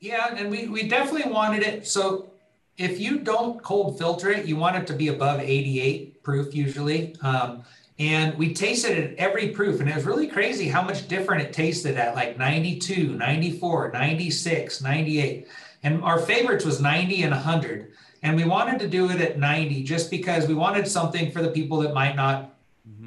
[0.00, 1.86] yeah, and we, we definitely wanted it.
[1.86, 2.30] So
[2.76, 7.16] if you don't cold filter it, you want it to be above 88 proof usually.
[7.22, 7.64] Um,
[7.98, 11.42] and we tasted it at every proof, and it was really crazy how much different
[11.42, 15.48] it tasted at like 92, 94, 96, 98.
[15.82, 17.92] And our favorites was 90 and 100.
[18.22, 21.50] And we wanted to do it at 90 just because we wanted something for the
[21.50, 22.54] people that might not.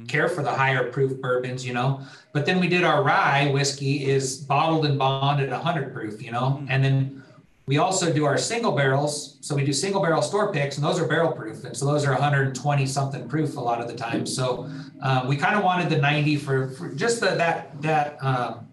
[0.08, 2.00] Care for the higher proof bourbons, you know.
[2.32, 6.30] But then we did our rye whiskey is bottled and bonded at 100 proof, you
[6.30, 6.58] know.
[6.58, 6.66] Mm-hmm.
[6.70, 7.22] And then
[7.66, 9.36] we also do our single barrels.
[9.40, 11.64] So we do single barrel store picks, and those are barrel proof.
[11.64, 14.26] And so those are 120 something proof a lot of the time.
[14.26, 14.68] So
[15.00, 18.66] um, we kind of wanted the 90 for, for just the, that, that, um,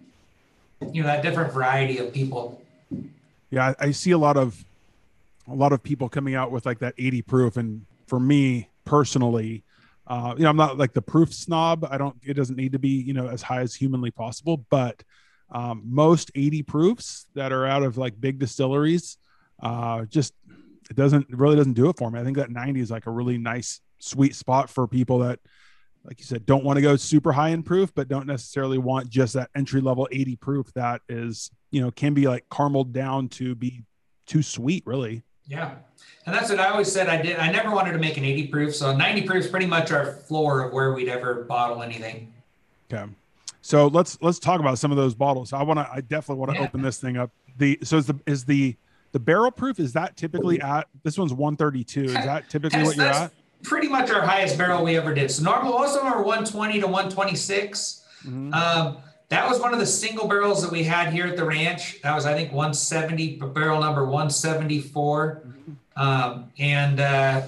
[0.92, 2.60] you know, that different variety of people.
[3.50, 4.64] Yeah, I see a lot of,
[5.48, 7.56] a lot of people coming out with like that 80 proof.
[7.56, 9.62] And for me personally,
[10.10, 11.86] uh, you know, I'm not like the proof snob.
[11.88, 12.16] I don't.
[12.24, 14.66] It doesn't need to be you know as high as humanly possible.
[14.68, 15.04] But
[15.50, 19.18] um, most 80 proofs that are out of like big distilleries,
[19.62, 20.34] uh, just
[20.90, 22.18] it doesn't it really doesn't do it for me.
[22.18, 25.38] I think that 90 is like a really nice sweet spot for people that
[26.04, 29.10] like you said don't want to go super high in proof but don't necessarily want
[29.10, 33.28] just that entry level 80 proof that is you know can be like carameled down
[33.28, 33.84] to be
[34.26, 35.74] too sweet really yeah.
[36.26, 38.46] And that's what i always said i did i never wanted to make an 80
[38.48, 42.32] proof so 90 proof is pretty much our floor of where we'd ever bottle anything.
[42.92, 43.10] Okay.
[43.62, 45.52] So let's let's talk about some of those bottles.
[45.52, 46.64] I want to i definitely want to yeah.
[46.64, 47.30] open this thing up.
[47.58, 48.76] The so is the is the
[49.12, 53.06] the barrel proof is that typically at this one's 132 is that typically what you're
[53.06, 53.32] at?
[53.62, 55.30] pretty much our highest barrel we ever did.
[55.30, 58.54] So normal them are 120 to 126 mm-hmm.
[58.54, 58.98] um,
[59.30, 62.14] that was one of the single barrels that we had here at the ranch that
[62.14, 65.72] was i think 170 barrel number 174 mm-hmm.
[65.96, 67.42] um, and uh,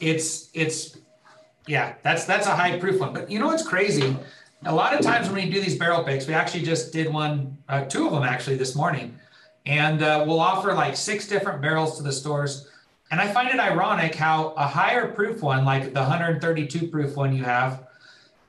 [0.00, 0.98] it's it's
[1.66, 4.16] yeah that's that's a high proof one but you know what's crazy
[4.64, 7.56] a lot of times when we do these barrel picks we actually just did one
[7.68, 9.16] uh, two of them actually this morning
[9.68, 12.68] and uh, we'll offer like six different barrels to the stores.
[13.10, 17.36] And I find it ironic how a higher proof one, like the 132 proof one
[17.36, 17.86] you have,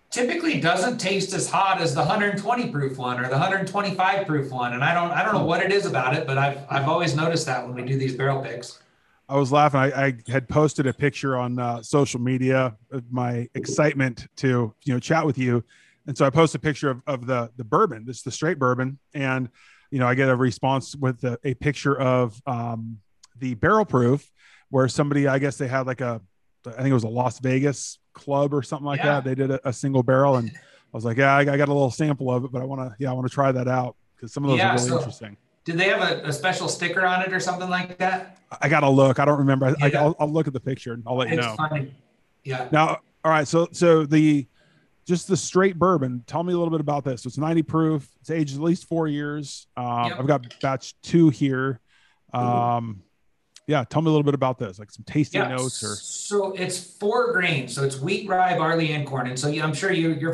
[0.10, 4.74] typically doesn't taste as hot as the 120 proof one or the 125 proof one.
[4.74, 7.16] And I don't, I don't know what it is about it, but I've, I've always
[7.16, 8.80] noticed that when we do these barrel picks.
[9.28, 9.80] I was laughing.
[9.80, 14.94] I, I had posted a picture on uh, social media of my excitement to you
[14.94, 15.64] know chat with you,
[16.08, 18.06] and so I posted a picture of, of the the bourbon.
[18.08, 19.50] This is the straight bourbon, and
[19.92, 23.00] you know, I get a response with a, a picture of um,
[23.38, 24.32] the barrel proof
[24.70, 26.22] where somebody, I guess they had like a,
[26.66, 29.06] I think it was a Las Vegas club or something like yeah.
[29.06, 29.24] that.
[29.24, 30.60] They did a, a, single barrel, and I
[30.92, 32.96] was like, yeah, I, I, got a little sample of it, but I want to,
[33.00, 34.98] yeah, I want to try that out because some of those yeah, are really so
[34.98, 35.38] interesting.
[35.66, 38.38] Did they have a, a, special sticker on it or something like that?
[38.62, 39.20] I got to look.
[39.20, 39.76] I don't remember.
[39.82, 41.56] I, will I'll look at the picture and I'll let it's you know.
[41.56, 41.94] Funny.
[42.44, 42.68] Yeah.
[42.72, 43.48] Now, all right.
[43.48, 44.48] So, so the
[45.06, 46.24] just the straight bourbon.
[46.28, 47.24] Tell me a little bit about this.
[47.24, 48.08] So it's 90 proof.
[48.22, 49.68] It's aged at least four years.
[49.76, 50.20] Um, yep.
[50.20, 51.80] I've got batch two here.
[52.34, 53.02] Um,
[53.70, 55.50] yeah, tell me a little bit about this, like some tasty yeah.
[55.50, 55.94] notes or.
[55.94, 57.76] So it's four grains.
[57.76, 59.28] So it's wheat, rye, barley, and corn.
[59.28, 60.34] And so I'm sure you, you're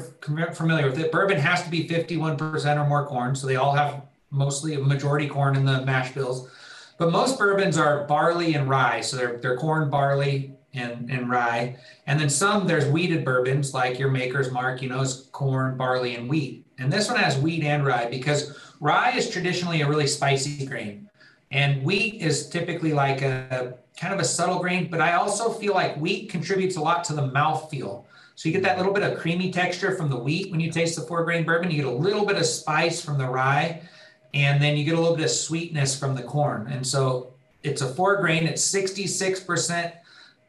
[0.53, 1.11] familiar with it.
[1.11, 3.35] Bourbon has to be 51% or more corn.
[3.35, 6.49] So they all have mostly a majority corn in the mash bills.
[6.97, 9.01] But most bourbons are barley and rye.
[9.01, 11.75] So they're, they're corn, barley, and, and rye.
[12.07, 16.15] And then some, there's wheated bourbons like your Maker's Mark, you know, is corn, barley,
[16.15, 16.65] and wheat.
[16.79, 21.04] And this one has wheat and rye because rye is traditionally a really spicy grain.
[21.51, 25.73] And wheat is typically like a kind of a subtle grain, but I also feel
[25.73, 28.05] like wheat contributes a lot to the mouth feel.
[28.35, 30.97] So you get that little bit of creamy texture from the wheat when you taste
[30.97, 31.71] the four grain bourbon.
[31.71, 33.81] You get a little bit of spice from the rye,
[34.33, 36.67] and then you get a little bit of sweetness from the corn.
[36.67, 37.33] And so
[37.63, 39.93] it's a four grain, it's 66%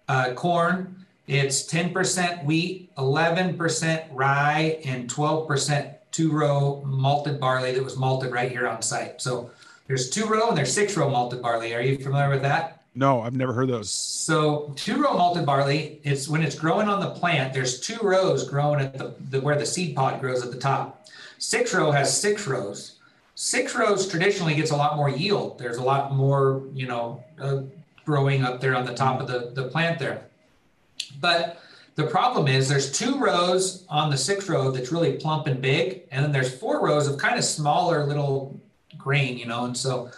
[0.09, 7.99] uh, corn, it's 10% wheat, 11% rye, and 12% two row malted barley that was
[7.99, 9.21] malted right here on site.
[9.21, 9.51] So
[9.87, 11.75] there's two row and there's six row malted barley.
[11.75, 12.83] Are you familiar with that?
[12.95, 13.91] No, I've never heard those.
[13.91, 18.49] So two row malted barley, it's when it's growing on the plant, there's two rows
[18.49, 21.07] growing at the, the where the seed pod grows at the top.
[21.39, 22.97] Six row has six rows.
[23.35, 25.59] Six rows traditionally gets a lot more yield.
[25.59, 27.63] There's a lot more, you know, uh,
[28.07, 30.23] growing up there on the top of the, the plant there.
[31.21, 31.61] But
[31.97, 36.05] the problem is there's two rows on the six row that's really plump and big,
[36.11, 38.59] and then there's four rows of kind of smaller little
[39.07, 39.67] grain, you know.
[39.67, 40.11] And so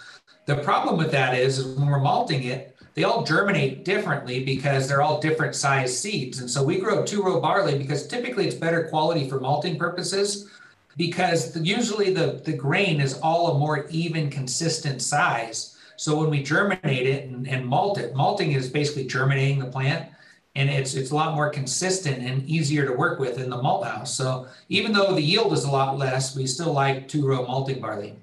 [0.47, 4.89] the problem with that is, is when we're malting it, they all germinate differently because
[4.89, 6.41] they're all different size seeds.
[6.41, 10.49] And so we grow two row barley because typically it's better quality for malting purposes
[10.97, 15.77] because the, usually the, the grain is all a more even, consistent size.
[15.97, 20.09] So when we germinate it and, and malt it, malting is basically germinating the plant
[20.57, 23.85] and it's it's a lot more consistent and easier to work with in the malt
[23.85, 24.13] house.
[24.15, 27.81] So even though the yield is a lot less, we still like two row malting
[27.81, 28.17] barley.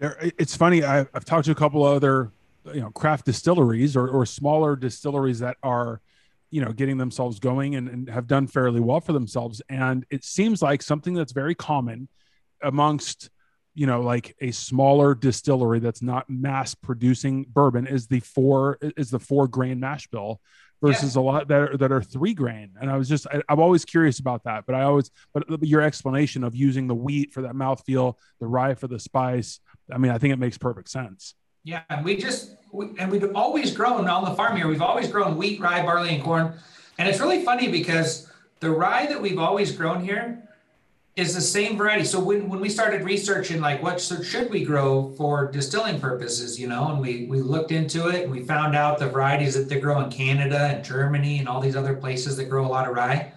[0.00, 0.82] It's funny.
[0.82, 2.30] I've, I've talked to a couple other,
[2.72, 6.00] you know, craft distilleries or, or smaller distilleries that are,
[6.50, 9.62] you know, getting themselves going and, and have done fairly well for themselves.
[9.68, 12.08] And it seems like something that's very common
[12.62, 13.30] amongst
[13.74, 19.10] you know like a smaller distillery that's not mass producing bourbon is the four is
[19.10, 20.40] the four grain mash bill
[20.80, 21.20] versus yeah.
[21.20, 23.84] a lot that are, that are three grain and i was just I, am always
[23.84, 27.54] curious about that but i always but your explanation of using the wheat for that
[27.54, 29.60] mouthfeel the rye for the spice
[29.92, 33.34] i mean i think it makes perfect sense yeah and we just we, and we've
[33.34, 36.54] always grown on the farm here we've always grown wheat rye barley and corn
[36.98, 38.30] and it's really funny because
[38.60, 40.44] the rye that we've always grown here
[41.16, 42.04] is the same variety.
[42.04, 46.66] So when, when we started researching like what should we grow for distilling purposes, you
[46.66, 49.78] know, and we we looked into it and we found out the varieties that they
[49.78, 52.94] grow in Canada and Germany and all these other places that grow a lot of
[52.94, 53.32] rye.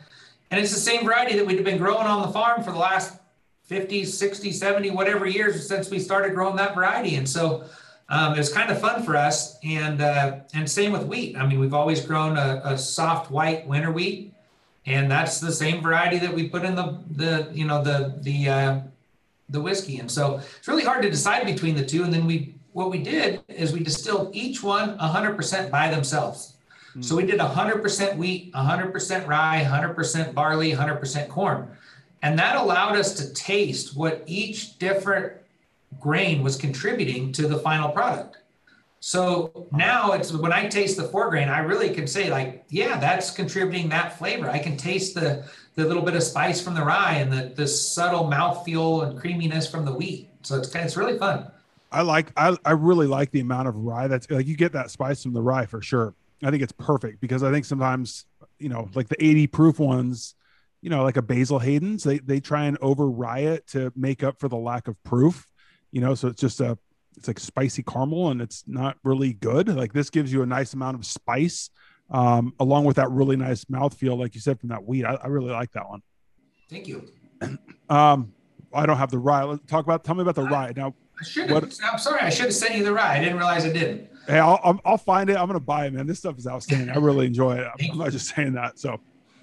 [0.49, 3.19] And it's the same variety that we've been growing on the farm for the last
[3.67, 7.15] 50, 60, 70, whatever years since we started growing that variety.
[7.15, 7.65] And so
[8.09, 9.57] um, it was kind of fun for us.
[9.63, 11.37] And uh, and same with wheat.
[11.37, 14.33] I mean, we've always grown a, a, soft white winter wheat,
[14.85, 18.49] and that's the same variety that we put in the the you know the the
[18.49, 18.79] uh,
[19.49, 19.99] the whiskey.
[19.99, 22.03] And so it's really hard to decide between the two.
[22.03, 26.57] And then we what we did is we distilled each one 100% by themselves.
[26.95, 27.03] Mm.
[27.03, 31.75] So we did 100% wheat, 100% rye, 100% barley, 100% corn.
[32.21, 35.33] And that allowed us to taste what each different
[35.99, 38.37] grain was contributing to the final product.
[38.99, 42.99] So now it's when I taste the four grain, I really can say like, yeah,
[42.99, 44.49] that's contributing that flavor.
[44.49, 45.45] I can taste the
[45.75, 49.69] the little bit of spice from the rye and the the subtle mouthfeel and creaminess
[49.69, 50.29] from the wheat.
[50.41, 51.51] So it's it's really fun.
[51.91, 54.89] I like I, I really like the amount of rye that's like you get that
[54.91, 56.15] spice from the rye for sure.
[56.43, 58.25] I think it's perfect because I think sometimes
[58.59, 60.35] you know like the 80 proof ones,
[60.87, 64.39] you know like a Basil Hayden's they they try and over it to make up
[64.39, 65.45] for the lack of proof
[65.91, 66.77] you know so it's just a
[67.17, 69.67] it's like spicy caramel and it's not really good.
[69.67, 71.71] Like this gives you a nice amount of spice
[72.09, 75.27] um, along with that really nice mouthfeel like you said from that wheat I, I
[75.27, 76.01] really like that one.
[76.69, 77.09] Thank you.
[77.89, 78.31] Um
[78.73, 79.43] i don't have the rye.
[79.43, 80.73] Let's talk about tell me about the I, rye.
[80.73, 83.17] Now i should have i'm sorry i should have sent you the rye.
[83.17, 84.09] I didn't realize i didn't.
[84.25, 85.35] Hey i'll, I'll find it.
[85.35, 86.07] I'm gonna buy it man.
[86.07, 86.89] This stuff is outstanding.
[86.89, 87.67] I really enjoy it.
[87.67, 89.01] I'm, I'm not just saying that so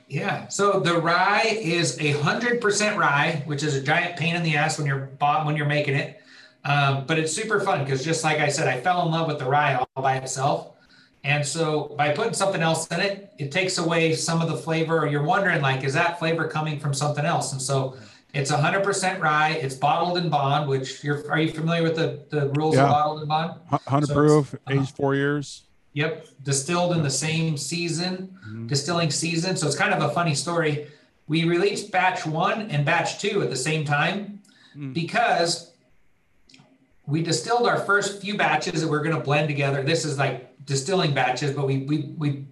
[0.08, 0.48] yeah.
[0.48, 4.56] So the rye is a hundred percent rye, which is a giant pain in the
[4.56, 6.20] ass when you're bought when you're making it.
[6.64, 9.38] Um, but it's super fun because just like I said, I fell in love with
[9.38, 10.70] the rye all by itself.
[11.24, 15.00] And so by putting something else in it, it takes away some of the flavor.
[15.00, 17.52] Or you're wondering, like, is that flavor coming from something else?
[17.52, 17.96] And so
[18.34, 19.52] it's a 100% rye.
[19.52, 22.84] It's bottled in bond, which you're, are you familiar with the, the rules yeah.
[22.84, 23.58] of bottled in bond?
[23.68, 25.62] 100 so proof, uh, aged four years.
[25.94, 26.26] Yep.
[26.42, 28.66] Distilled in the same season, mm-hmm.
[28.66, 29.56] distilling season.
[29.56, 30.88] So it's kind of a funny story.
[31.26, 34.42] We released batch one and batch two at the same time
[34.76, 34.92] mm.
[34.92, 35.72] because
[37.06, 39.82] we distilled our first few batches that we're going to blend together.
[39.82, 42.44] This is like distilling batches, but we we we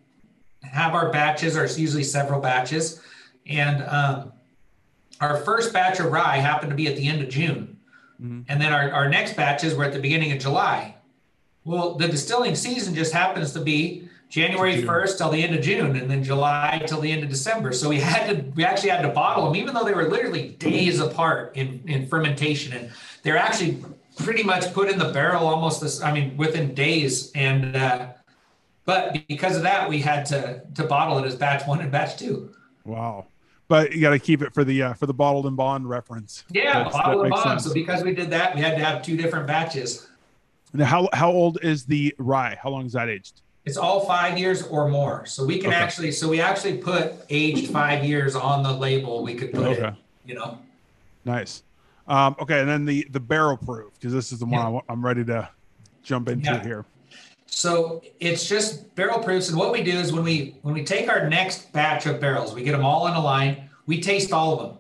[0.63, 3.01] have our batches, or it's usually several batches,
[3.47, 4.33] and um,
[5.21, 7.79] our first batch of rye happened to be at the end of June,
[8.21, 8.43] mm-hmm.
[8.49, 10.95] and then our, our next batches were at the beginning of July.
[11.65, 15.95] Well, the distilling season just happens to be January 1st till the end of June,
[15.95, 17.71] and then July till the end of December.
[17.73, 20.51] So we had to we actually had to bottle them, even though they were literally
[20.59, 22.91] days apart in in fermentation, and
[23.23, 23.85] they're actually
[24.17, 27.31] pretty much put in the barrel almost this i mean within days.
[27.35, 28.09] And uh,
[28.87, 32.19] but because of that we had to to bottle it as batch one and batch
[32.19, 32.55] two.
[32.85, 33.27] Wow.
[33.69, 36.45] But you got to keep it for the uh, for the bottled and bond reference.
[36.51, 37.61] Yeah That's, bottled and bond.
[37.61, 37.65] Sense.
[37.65, 40.09] so because we did that we had to have two different batches
[40.73, 44.39] now how how old is the rye how long is that aged it's all five
[44.39, 45.77] years or more so we can okay.
[45.77, 49.89] actually so we actually put aged five years on the label we could put okay.
[49.89, 49.95] it
[50.25, 50.59] you know
[51.25, 51.63] nice
[52.09, 54.81] um, okay, and then the the barrel proof because this is the one yeah.
[54.89, 55.49] I'm ready to
[56.03, 56.63] jump into yeah.
[56.63, 56.85] here.
[57.47, 61.09] So it's just barrel proofs, and what we do is when we when we take
[61.09, 63.69] our next batch of barrels, we get them all in a line.
[63.87, 64.79] We taste all of them.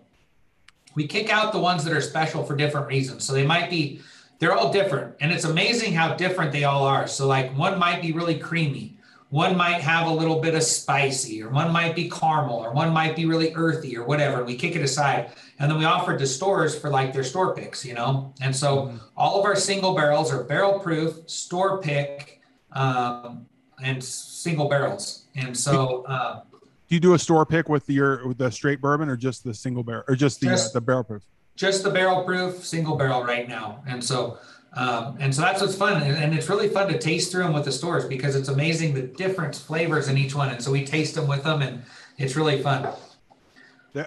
[0.94, 3.24] We kick out the ones that are special for different reasons.
[3.24, 4.00] So they might be
[4.42, 7.06] they're all different, and it's amazing how different they all are.
[7.06, 8.98] So like one might be really creamy,
[9.30, 12.92] one might have a little bit of spicy, or one might be caramel, or one
[12.92, 14.42] might be really earthy, or whatever.
[14.42, 15.30] We kick it aside.
[15.60, 18.34] And then we offer it to stores for like their store picks, you know?
[18.40, 18.96] And so mm-hmm.
[19.16, 22.40] all of our single barrels are barrel proof, store pick,
[22.72, 23.46] um,
[23.80, 25.26] and single barrels.
[25.36, 26.42] And so, uh,
[26.88, 29.54] do you do a store pick with your with the straight bourbon or just the
[29.54, 31.22] single barrel or just the just, uh, the barrel proof?
[31.54, 33.82] Just the barrel proof single barrel right now.
[33.86, 34.38] And so
[34.74, 36.02] um, and so that's what's fun.
[36.02, 38.94] And, and, it's really fun to taste through them with the stores because it's amazing
[38.94, 40.48] the different flavors in each one.
[40.48, 41.82] And so we taste them with them and
[42.16, 42.88] it's really fun.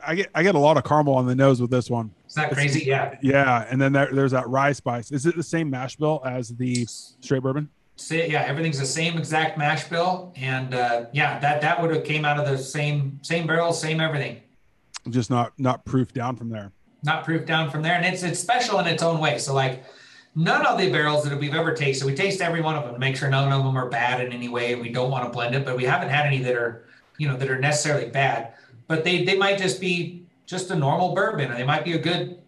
[0.05, 2.11] I get I get a lot of caramel on the nose with this one.
[2.27, 2.85] Is that crazy?
[2.85, 3.17] Yeah.
[3.21, 5.11] Yeah, and then there, there's that rye spice.
[5.11, 7.69] Is it the same mash bill as the straight bourbon?
[8.09, 12.25] Yeah, everything's the same exact mash bill, and uh, yeah, that that would have came
[12.25, 14.41] out of the same same barrel, same everything.
[15.09, 16.71] Just not not proof down from there.
[17.05, 19.37] Not proof down from there, and it's it's special in its own way.
[19.37, 19.83] So like
[20.35, 22.99] none of the barrels that we've ever tasted, we taste every one of them to
[22.99, 25.29] make sure none of them are bad in any way, and we don't want to
[25.29, 25.63] blend it.
[25.63, 26.85] But we haven't had any that are,
[27.17, 28.53] you know, that are necessarily bad.
[28.87, 31.99] But they they might just be just a normal bourbon, or they might be a
[31.99, 32.41] good,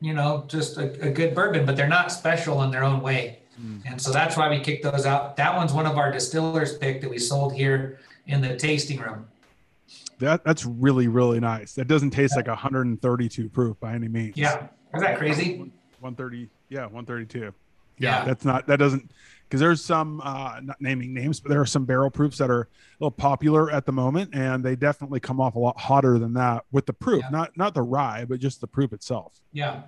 [0.00, 3.38] you know, just a, a good bourbon, but they're not special in their own way.
[3.60, 3.82] Mm.
[3.86, 5.36] And so that's why we kicked those out.
[5.36, 9.26] That one's one of our distillers pick that we sold here in the tasting room.
[10.20, 11.74] That that's really really nice.
[11.74, 14.36] That doesn't taste like 132 proof by any means.
[14.36, 15.58] Yeah, is that crazy?
[16.00, 16.48] 130.
[16.68, 17.38] Yeah, 132.
[17.38, 17.52] Yeah,
[17.98, 19.10] yeah, that's not that doesn't
[19.50, 22.62] because there's some uh, not naming names, but there are some barrel proofs that are
[22.62, 22.66] a
[23.00, 26.64] little popular at the moment, and they definitely come off a lot hotter than that
[26.70, 27.30] with the proof, yeah.
[27.30, 29.40] not not the rye, but just the proof itself.
[29.52, 29.82] Yeah,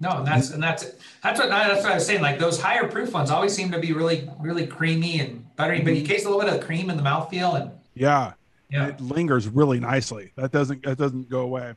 [0.00, 0.84] No, and that's and that's
[1.22, 2.22] that's what that's what I was saying.
[2.22, 5.94] Like those higher proof ones always seem to be really really creamy and buttery, but
[5.94, 6.12] you mm-hmm.
[6.12, 8.32] taste a little bit of cream in the mouthfeel and yeah,
[8.74, 10.32] yeah, it lingers really nicely.
[10.36, 11.74] That doesn't that doesn't go away.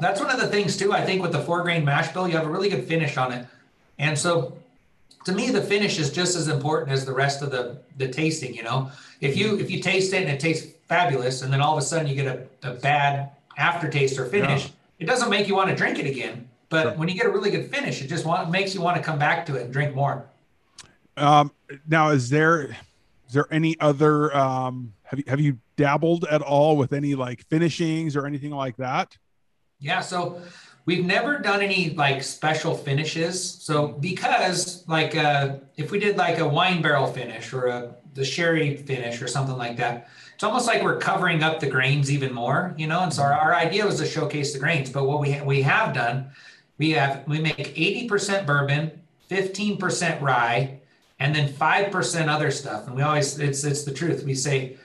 [0.00, 0.92] That's one of the things too.
[0.92, 3.32] I think with the four grain mash bill, you have a really good finish on
[3.32, 3.46] it,
[3.98, 4.56] and so
[5.24, 8.52] to me the finish is just as important as the rest of the the tasting.
[8.52, 8.90] You know,
[9.20, 11.86] if you if you taste it and it tastes fabulous, and then all of a
[11.86, 14.70] sudden you get a, a bad aftertaste or finish, yeah.
[14.98, 16.48] it doesn't make you want to drink it again.
[16.68, 16.92] But sure.
[16.94, 19.18] when you get a really good finish, it just want, makes you want to come
[19.18, 20.26] back to it and drink more.
[21.16, 21.50] Um,
[21.86, 22.76] now, is there
[23.28, 27.46] is there any other um, have you have you dabbled at all with any like
[27.46, 29.16] finishings or anything like that?
[29.80, 30.42] Yeah, so
[30.84, 33.42] we've never done any like special finishes.
[33.42, 38.24] So because like uh, if we did like a wine barrel finish or a the
[38.24, 42.34] sherry finish or something like that, it's almost like we're covering up the grains even
[42.34, 43.00] more, you know.
[43.00, 45.62] And so our, our idea was to showcase the grains, but what we ha- we
[45.62, 46.30] have done
[46.78, 48.92] we have we make 80% bourbon,
[49.30, 50.80] 15% rye,
[51.18, 52.86] and then 5% other stuff.
[52.86, 54.24] And we always it's it's the truth.
[54.24, 54.76] We say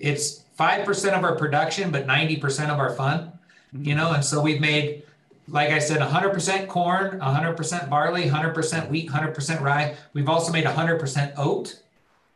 [0.00, 3.32] it's 5% of our production, but 90% of our fun.
[3.72, 5.02] You know, and so we've made
[5.50, 9.96] like I said, 100% corn, 100% barley, 100% wheat, 100% rye.
[10.12, 11.80] We've also made 100% oat.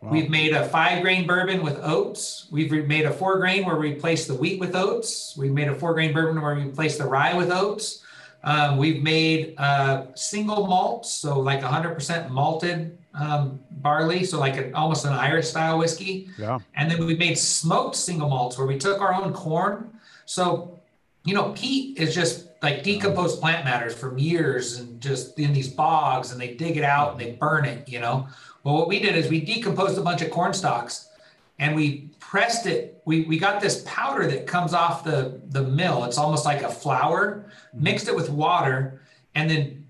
[0.00, 0.10] Wow.
[0.10, 2.48] We've made a five grain bourbon with oats.
[2.50, 5.36] We've made a four grain where we replace the wheat with oats.
[5.36, 8.02] We've made a four grain bourbon where we replace the rye with oats.
[8.44, 14.74] Um, we've made uh, single malts, so like 100% malted um, barley, so like an,
[14.74, 16.28] almost an Irish style whiskey.
[16.38, 16.58] Yeah.
[16.74, 19.90] And then we made smoked single malts where we took our own corn.
[20.24, 20.80] So,
[21.24, 25.68] you know, peat is just like decomposed plant matters from years and just in these
[25.68, 27.88] bogs, and they dig it out and they burn it.
[27.88, 28.28] You know.
[28.64, 31.08] Well, what we did is we decomposed a bunch of corn stalks,
[31.58, 33.02] and we pressed it.
[33.04, 36.04] We, we got this powder that comes off the, the mill.
[36.04, 37.82] It's almost like a flour, mm-hmm.
[37.82, 39.02] mixed it with water,
[39.34, 39.81] and then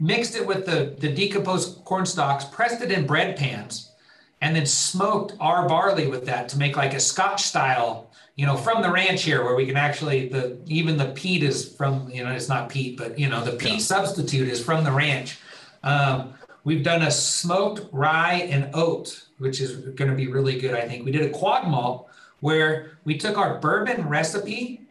[0.00, 3.92] mixed it with the, the decomposed corn stalks, pressed it in bread pans,
[4.40, 8.56] and then smoked our barley with that to make like a Scotch style, you know,
[8.56, 12.22] from the ranch here where we can actually the even the peat is from, you
[12.22, 13.78] know, it's not peat, but you know, the peat yeah.
[13.78, 15.38] substitute is from the ranch.
[15.82, 20.74] Um, we've done a smoked rye and oat which is going to be really good,
[20.74, 21.04] I think.
[21.04, 22.08] We did a quad malt
[22.40, 24.82] where we took our bourbon recipe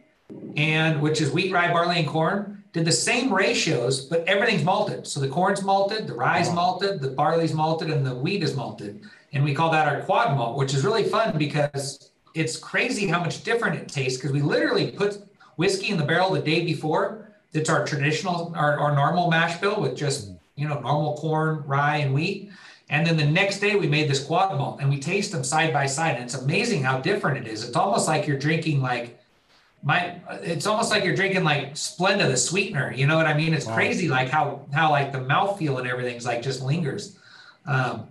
[0.56, 5.06] and which is wheat, rye, barley, and corn, did the same ratios, but everything's malted.
[5.06, 9.02] So the corn's malted, the rye's malted, the barley's malted, and the wheat is malted.
[9.32, 13.20] And we call that our quad malt, which is really fun because it's crazy how
[13.20, 15.22] much different it tastes because we literally put
[15.56, 17.32] whiskey in the barrel the day before.
[17.52, 21.96] It's our traditional, our, our normal mash bill with just, you know, normal corn, rye,
[21.96, 22.50] and wheat.
[22.90, 25.72] And then the next day we made this quad malt and we taste them side
[25.72, 26.16] by side.
[26.16, 27.64] And it's amazing how different it is.
[27.64, 29.17] It's almost like you're drinking like
[29.82, 32.92] my it's almost like you're drinking like Splenda, the sweetener.
[32.92, 33.54] You know what I mean?
[33.54, 33.74] It's wow.
[33.74, 37.16] crazy like how how like the mouthfeel and everything's like just lingers.
[37.66, 38.08] Um,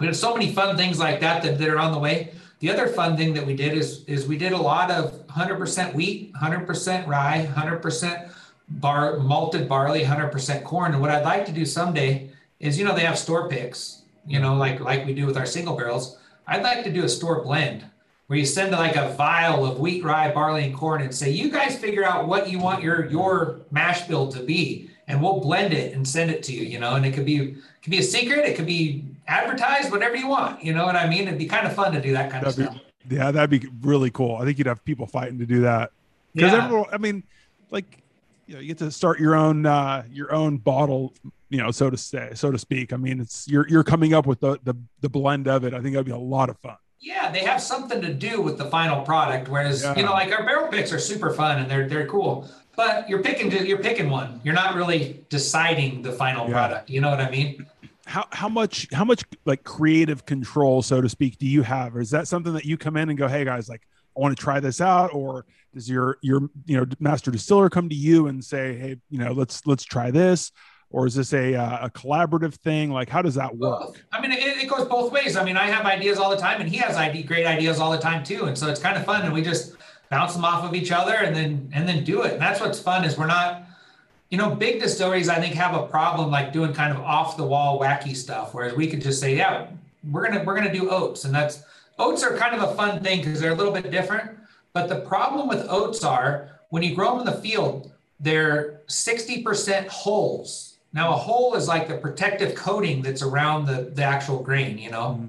[0.00, 2.32] we have so many fun things like that, that that are on the way.
[2.60, 5.94] The other fun thing that we did is is we did a lot of 100%
[5.94, 8.32] wheat, 100% rye, 100%
[8.68, 10.92] bar malted barley, 100% corn.
[10.92, 14.40] And what I'd like to do someday is you know they have store picks, you
[14.40, 16.18] know, like like we do with our single barrels.
[16.46, 17.84] I'd like to do a store blend
[18.26, 21.50] where you send like a vial of wheat, rye, barley, and corn and say, you
[21.50, 25.72] guys figure out what you want your your mash bill to be, and we'll blend
[25.72, 27.98] it and send it to you, you know, and it could be it could be
[27.98, 30.62] a secret, it could be advertised, whatever you want.
[30.62, 31.28] You know what I mean?
[31.28, 32.90] It'd be kind of fun to do that kind that'd of be, stuff.
[33.08, 34.36] Yeah, that'd be really cool.
[34.36, 35.92] I think you'd have people fighting to do that.
[36.34, 36.64] Because yeah.
[36.64, 37.22] everyone, I mean,
[37.70, 38.02] like
[38.46, 41.12] you know, you get to start your own uh your own bottle
[41.48, 42.92] you know, so to say, so to speak.
[42.92, 45.74] I mean, it's you're you're coming up with the the, the blend of it.
[45.74, 46.76] I think that'd be a lot of fun.
[47.00, 49.48] Yeah, they have something to do with the final product.
[49.48, 49.96] Whereas yeah.
[49.96, 53.22] you know, like our barrel picks are super fun and they're they're cool, but you're
[53.22, 54.40] picking you're picking one.
[54.44, 56.52] You're not really deciding the final yeah.
[56.52, 56.90] product.
[56.90, 57.66] You know what I mean?
[58.06, 61.94] How how much how much like creative control, so to speak, do you have?
[61.96, 63.82] Or is that something that you come in and go, hey guys, like
[64.16, 65.44] I want to try this out, or
[65.74, 69.32] does your your you know master distiller come to you and say, hey, you know,
[69.32, 70.50] let's let's try this?
[70.90, 72.90] Or is this a, uh, a collaborative thing?
[72.90, 74.04] Like, how does that work?
[74.12, 75.36] I mean, it, it, goes both ways.
[75.36, 77.90] I mean, I have ideas all the time, and he has ID, great ideas all
[77.90, 78.44] the time too.
[78.44, 79.74] And so it's kind of fun, and we just
[80.10, 82.34] bounce them off of each other, and then and then do it.
[82.34, 83.64] And that's what's fun is we're not,
[84.30, 87.44] you know, big distilleries I think have a problem like doing kind of off the
[87.44, 89.66] wall wacky stuff, whereas we could just say, yeah,
[90.10, 91.64] we're gonna we're gonna do oats, and that's
[91.98, 94.30] oats are kind of a fun thing because they're a little bit different.
[94.72, 99.88] But the problem with oats are when you grow them in the field, they're 60%
[99.88, 104.78] hulls now, a hull is like the protective coating that's around the, the actual grain,
[104.78, 105.08] you know?
[105.20, 105.26] Mm-hmm.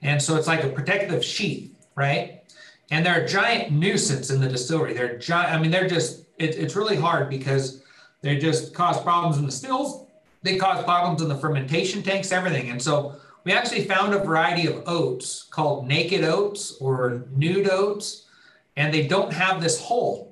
[0.00, 2.42] And so it's like a protective sheath, right?
[2.90, 4.94] And they're a giant nuisance in the distillery.
[4.94, 7.82] They're giant, I mean, they're just, it, it's really hard because
[8.22, 10.06] They just cause problems in the stills.
[10.42, 12.70] They cause problems in the fermentation tanks, everything.
[12.70, 18.26] And so we actually found a variety of oats called naked oats or nude oats,
[18.76, 20.29] and they don't have this hull.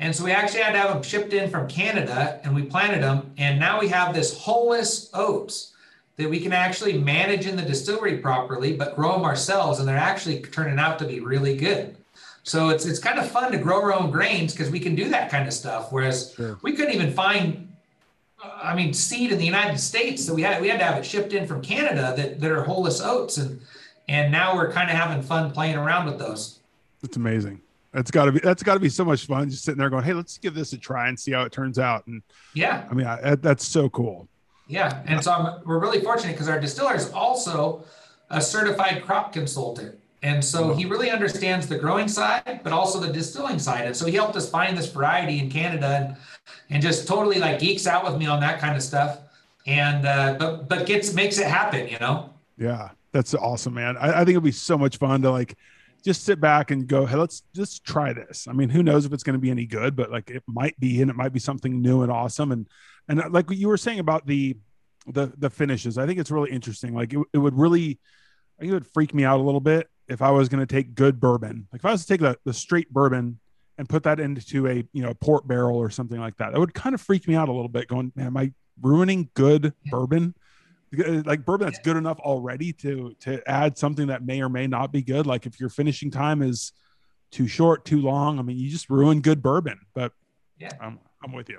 [0.00, 3.02] And so we actually had to have them shipped in from Canada and we planted
[3.02, 3.32] them.
[3.36, 5.74] And now we have this hulless oats
[6.16, 9.78] that we can actually manage in the distillery properly, but grow them ourselves.
[9.78, 11.96] And they're actually turning out to be really good.
[12.44, 15.10] So it's, it's kind of fun to grow our own grains because we can do
[15.10, 15.92] that kind of stuff.
[15.92, 16.58] Whereas sure.
[16.62, 17.68] we couldn't even find
[18.42, 20.24] uh, I mean, seed in the United States.
[20.24, 22.64] So we had we had to have it shipped in from Canada that, that are
[22.64, 23.60] hulless oats, and
[24.08, 26.58] and now we're kind of having fun playing around with those.
[27.02, 27.60] That's amazing.
[27.92, 30.04] That's got to be that's got to be so much fun just sitting there going,
[30.04, 32.06] hey, let's give this a try and see how it turns out.
[32.06, 32.22] And
[32.54, 34.28] yeah, I mean, I, that's so cool.
[34.68, 37.84] Yeah, and so I'm, we're really fortunate because our distiller is also
[38.30, 39.96] a certified crop consultant.
[40.22, 43.86] And so he really understands the growing side, but also the distilling side.
[43.86, 46.16] And so he helped us find this variety in Canada and,
[46.68, 49.18] and just totally like geeks out with me on that kind of stuff.
[49.66, 52.34] And, uh, but, but gets, makes it happen, you know?
[52.58, 53.96] Yeah, that's awesome, man.
[53.96, 55.56] I, I think it'd be so much fun to like
[56.00, 58.46] just sit back and go, Hey, let's just try this.
[58.48, 60.78] I mean, who knows if it's going to be any good, but like it might
[60.80, 62.52] be, and it might be something new and awesome.
[62.52, 62.68] And,
[63.08, 64.56] and uh, like what you were saying about the,
[65.06, 66.94] the, the finishes, I think it's really interesting.
[66.94, 67.98] Like it, it would really,
[68.58, 70.66] I think it would freak me out a little bit if I was going to
[70.66, 73.38] take good bourbon, like if I was to take the, the straight bourbon
[73.78, 76.58] and put that into a you know a port barrel or something like that, that
[76.58, 77.86] would kind of freak me out a little bit.
[77.86, 80.34] Going, man, am I ruining good bourbon?
[80.98, 84.66] Uh, like bourbon that's good enough already to to add something that may or may
[84.66, 85.24] not be good.
[85.24, 86.72] Like if your finishing time is
[87.30, 89.78] too short, too long, I mean, you just ruin good bourbon.
[89.94, 90.12] But
[90.58, 91.58] yeah, I'm I'm with you.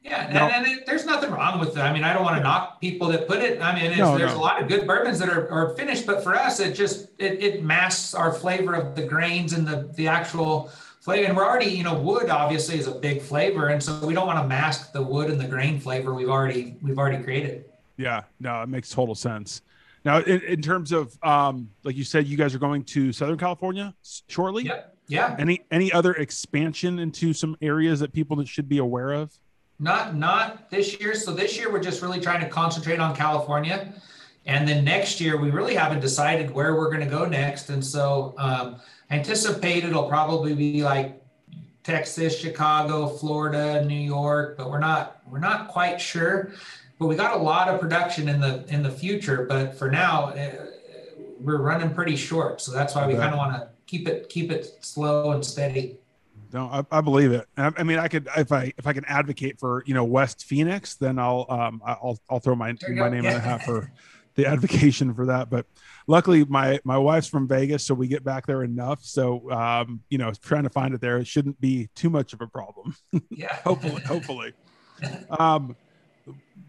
[0.00, 1.80] Yeah, and, and it, there's nothing wrong with it.
[1.80, 3.60] I mean, I don't want to knock people that put it.
[3.60, 4.38] I mean, no, there's no.
[4.38, 7.42] a lot of good bourbons that are, are finished, but for us, it just it,
[7.42, 11.26] it masks our flavor of the grains and the the actual flavor.
[11.28, 14.26] And we're already, you know, wood obviously is a big flavor, and so we don't
[14.26, 17.64] want to mask the wood and the grain flavor we've already we've already created.
[18.02, 19.62] Yeah, no, it makes total sense.
[20.04, 23.38] Now, in, in terms of um, like you said, you guys are going to Southern
[23.38, 23.94] California
[24.28, 24.64] shortly.
[24.64, 24.82] Yeah.
[25.08, 25.36] Yeah.
[25.38, 29.32] Any any other expansion into some areas that people should be aware of?
[29.78, 31.14] Not not this year.
[31.14, 33.92] So this year we're just really trying to concentrate on California,
[34.46, 37.68] and then next year we really haven't decided where we're going to go next.
[37.68, 38.80] And so um,
[39.10, 41.20] anticipate it'll probably be like
[41.82, 46.52] Texas, Chicago, Florida, New York, but we're not we're not quite sure.
[46.98, 49.46] But we got a lot of production in the in the future.
[49.48, 50.50] But for now, uh,
[51.40, 52.60] we're running pretty short.
[52.60, 55.98] So that's why we kind of want to keep it keep it slow and steady.
[56.52, 57.46] No, I, I believe it.
[57.56, 60.44] I, I, mean, I could if I if I can advocate for you know West
[60.44, 63.30] Phoenix, then I'll um I'll I'll throw my my name yeah.
[63.30, 63.90] in the hat for
[64.34, 65.50] the advocation for that.
[65.50, 65.66] But
[66.06, 69.02] luckily, my my wife's from Vegas, so we get back there enough.
[69.02, 72.40] So um you know, trying to find it there, it shouldn't be too much of
[72.40, 72.94] a problem.
[73.30, 74.52] Yeah, hopefully, hopefully.
[75.30, 75.74] Um,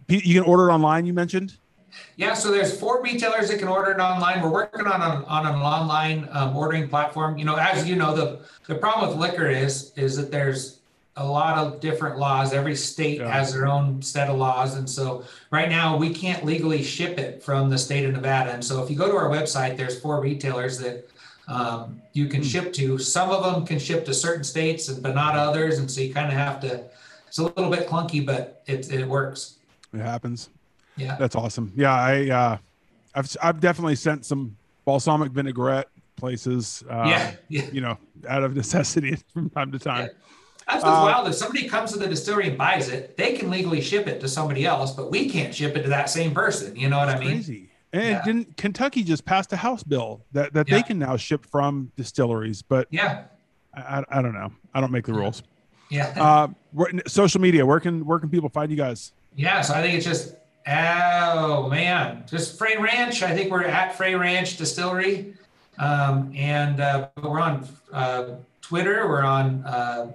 [0.07, 1.05] you can order it online.
[1.05, 1.57] You mentioned.
[2.15, 4.41] Yeah, so there's four retailers that can order it online.
[4.41, 7.37] We're working on an, on an online um, ordering platform.
[7.37, 10.79] You know, as you know, the the problem with liquor is is that there's
[11.15, 12.53] a lot of different laws.
[12.53, 13.31] Every state yeah.
[13.31, 17.43] has their own set of laws, and so right now we can't legally ship it
[17.43, 18.51] from the state of Nevada.
[18.51, 21.07] And so if you go to our website, there's four retailers that
[21.47, 22.51] um, you can mm.
[22.51, 22.97] ship to.
[22.97, 26.27] Some of them can ship to certain states, but not others, and so you kind
[26.27, 26.83] of have to.
[27.27, 29.55] It's a little bit clunky, but it it works.
[29.93, 30.49] It happens.
[30.97, 31.15] Yeah.
[31.17, 31.71] That's awesome.
[31.75, 31.93] Yeah.
[31.93, 32.57] I, uh,
[33.15, 37.69] I've, I've definitely sent some balsamic vinaigrette places, uh, yeah, yeah.
[37.71, 40.05] you know, out of necessity from time to time.
[40.05, 40.13] Yeah.
[40.67, 41.27] That's what's uh, wild.
[41.27, 44.29] If somebody comes to the distillery and buys it, they can legally ship it to
[44.29, 46.75] somebody else, but we can't ship it to that same person.
[46.75, 47.31] You know what I mean?
[47.31, 47.69] Crazy.
[47.91, 48.23] And yeah.
[48.23, 50.77] didn't Kentucky just passed a House bill that, that yeah.
[50.77, 52.61] they can now ship from distilleries?
[52.61, 53.25] But yeah,
[53.75, 54.51] I, I don't know.
[54.73, 55.43] I don't make the rules.
[55.89, 56.13] Yeah.
[56.17, 56.47] Uh,
[57.05, 57.65] social media.
[57.65, 59.11] Where can where can people find you guys?
[59.35, 59.61] Yeah.
[59.61, 63.21] So I think it's just Oh man, just Frey Ranch.
[63.21, 65.33] I think we're at Frey Ranch Distillery,
[65.77, 69.07] um, and uh, we're on uh, Twitter.
[69.07, 69.63] We're on.
[69.65, 70.13] Uh,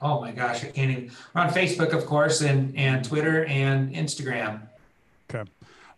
[0.00, 1.10] oh my gosh, I can't even.
[1.34, 4.62] We're on Facebook, of course, and and Twitter and Instagram.
[5.28, 5.48] Okay.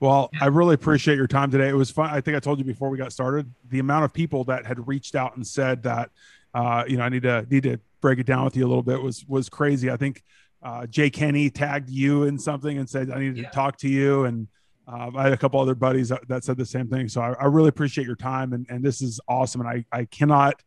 [0.00, 0.30] Well.
[0.40, 1.68] I really appreciate your time today.
[1.68, 2.10] It was fun.
[2.10, 4.88] I think I told you before we got started the amount of people that had
[4.88, 6.10] reached out and said that,
[6.52, 8.82] uh, you know, I need to need to break it down with you a little
[8.82, 9.88] bit was was crazy.
[9.88, 10.24] I think
[10.64, 13.48] uh, Jay Kenny tagged you in something and said, I need yeah.
[13.48, 14.24] to talk to you.
[14.24, 14.48] And
[14.88, 17.08] um, I had a couple other buddies that, that said the same thing.
[17.08, 18.52] So I, I, really appreciate your time.
[18.52, 19.60] And, and this is awesome.
[19.60, 20.62] And I, I cannot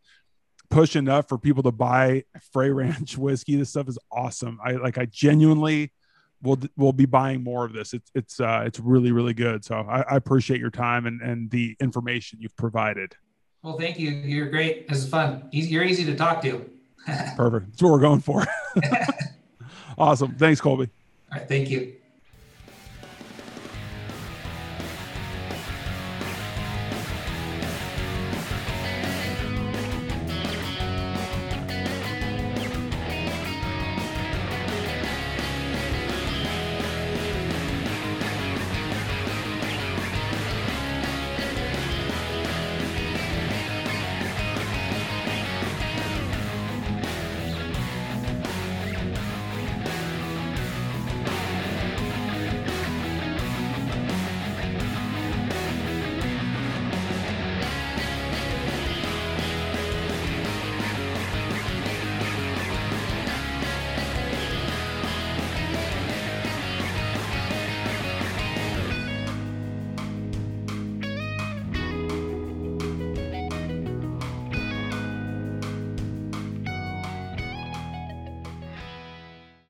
[0.70, 3.56] push enough for people to buy Frey Ranch whiskey.
[3.56, 4.60] This stuff is awesome.
[4.64, 5.92] I like, I genuinely
[6.44, 7.94] will, will be buying more of this.
[7.94, 9.66] It's, it's, uh, it's really, really good.
[9.66, 13.16] So I, I appreciate your time and, and the information you've provided.
[13.64, 14.12] Well, thank you.
[14.12, 14.88] You're great.
[14.88, 15.50] This is fun.
[15.52, 16.70] You're easy to talk to.
[17.36, 17.72] Perfect.
[17.72, 18.46] That's what we're going for.
[19.98, 20.36] awesome.
[20.36, 20.90] Thanks, Colby.
[21.32, 21.48] All right.
[21.48, 21.96] Thank you.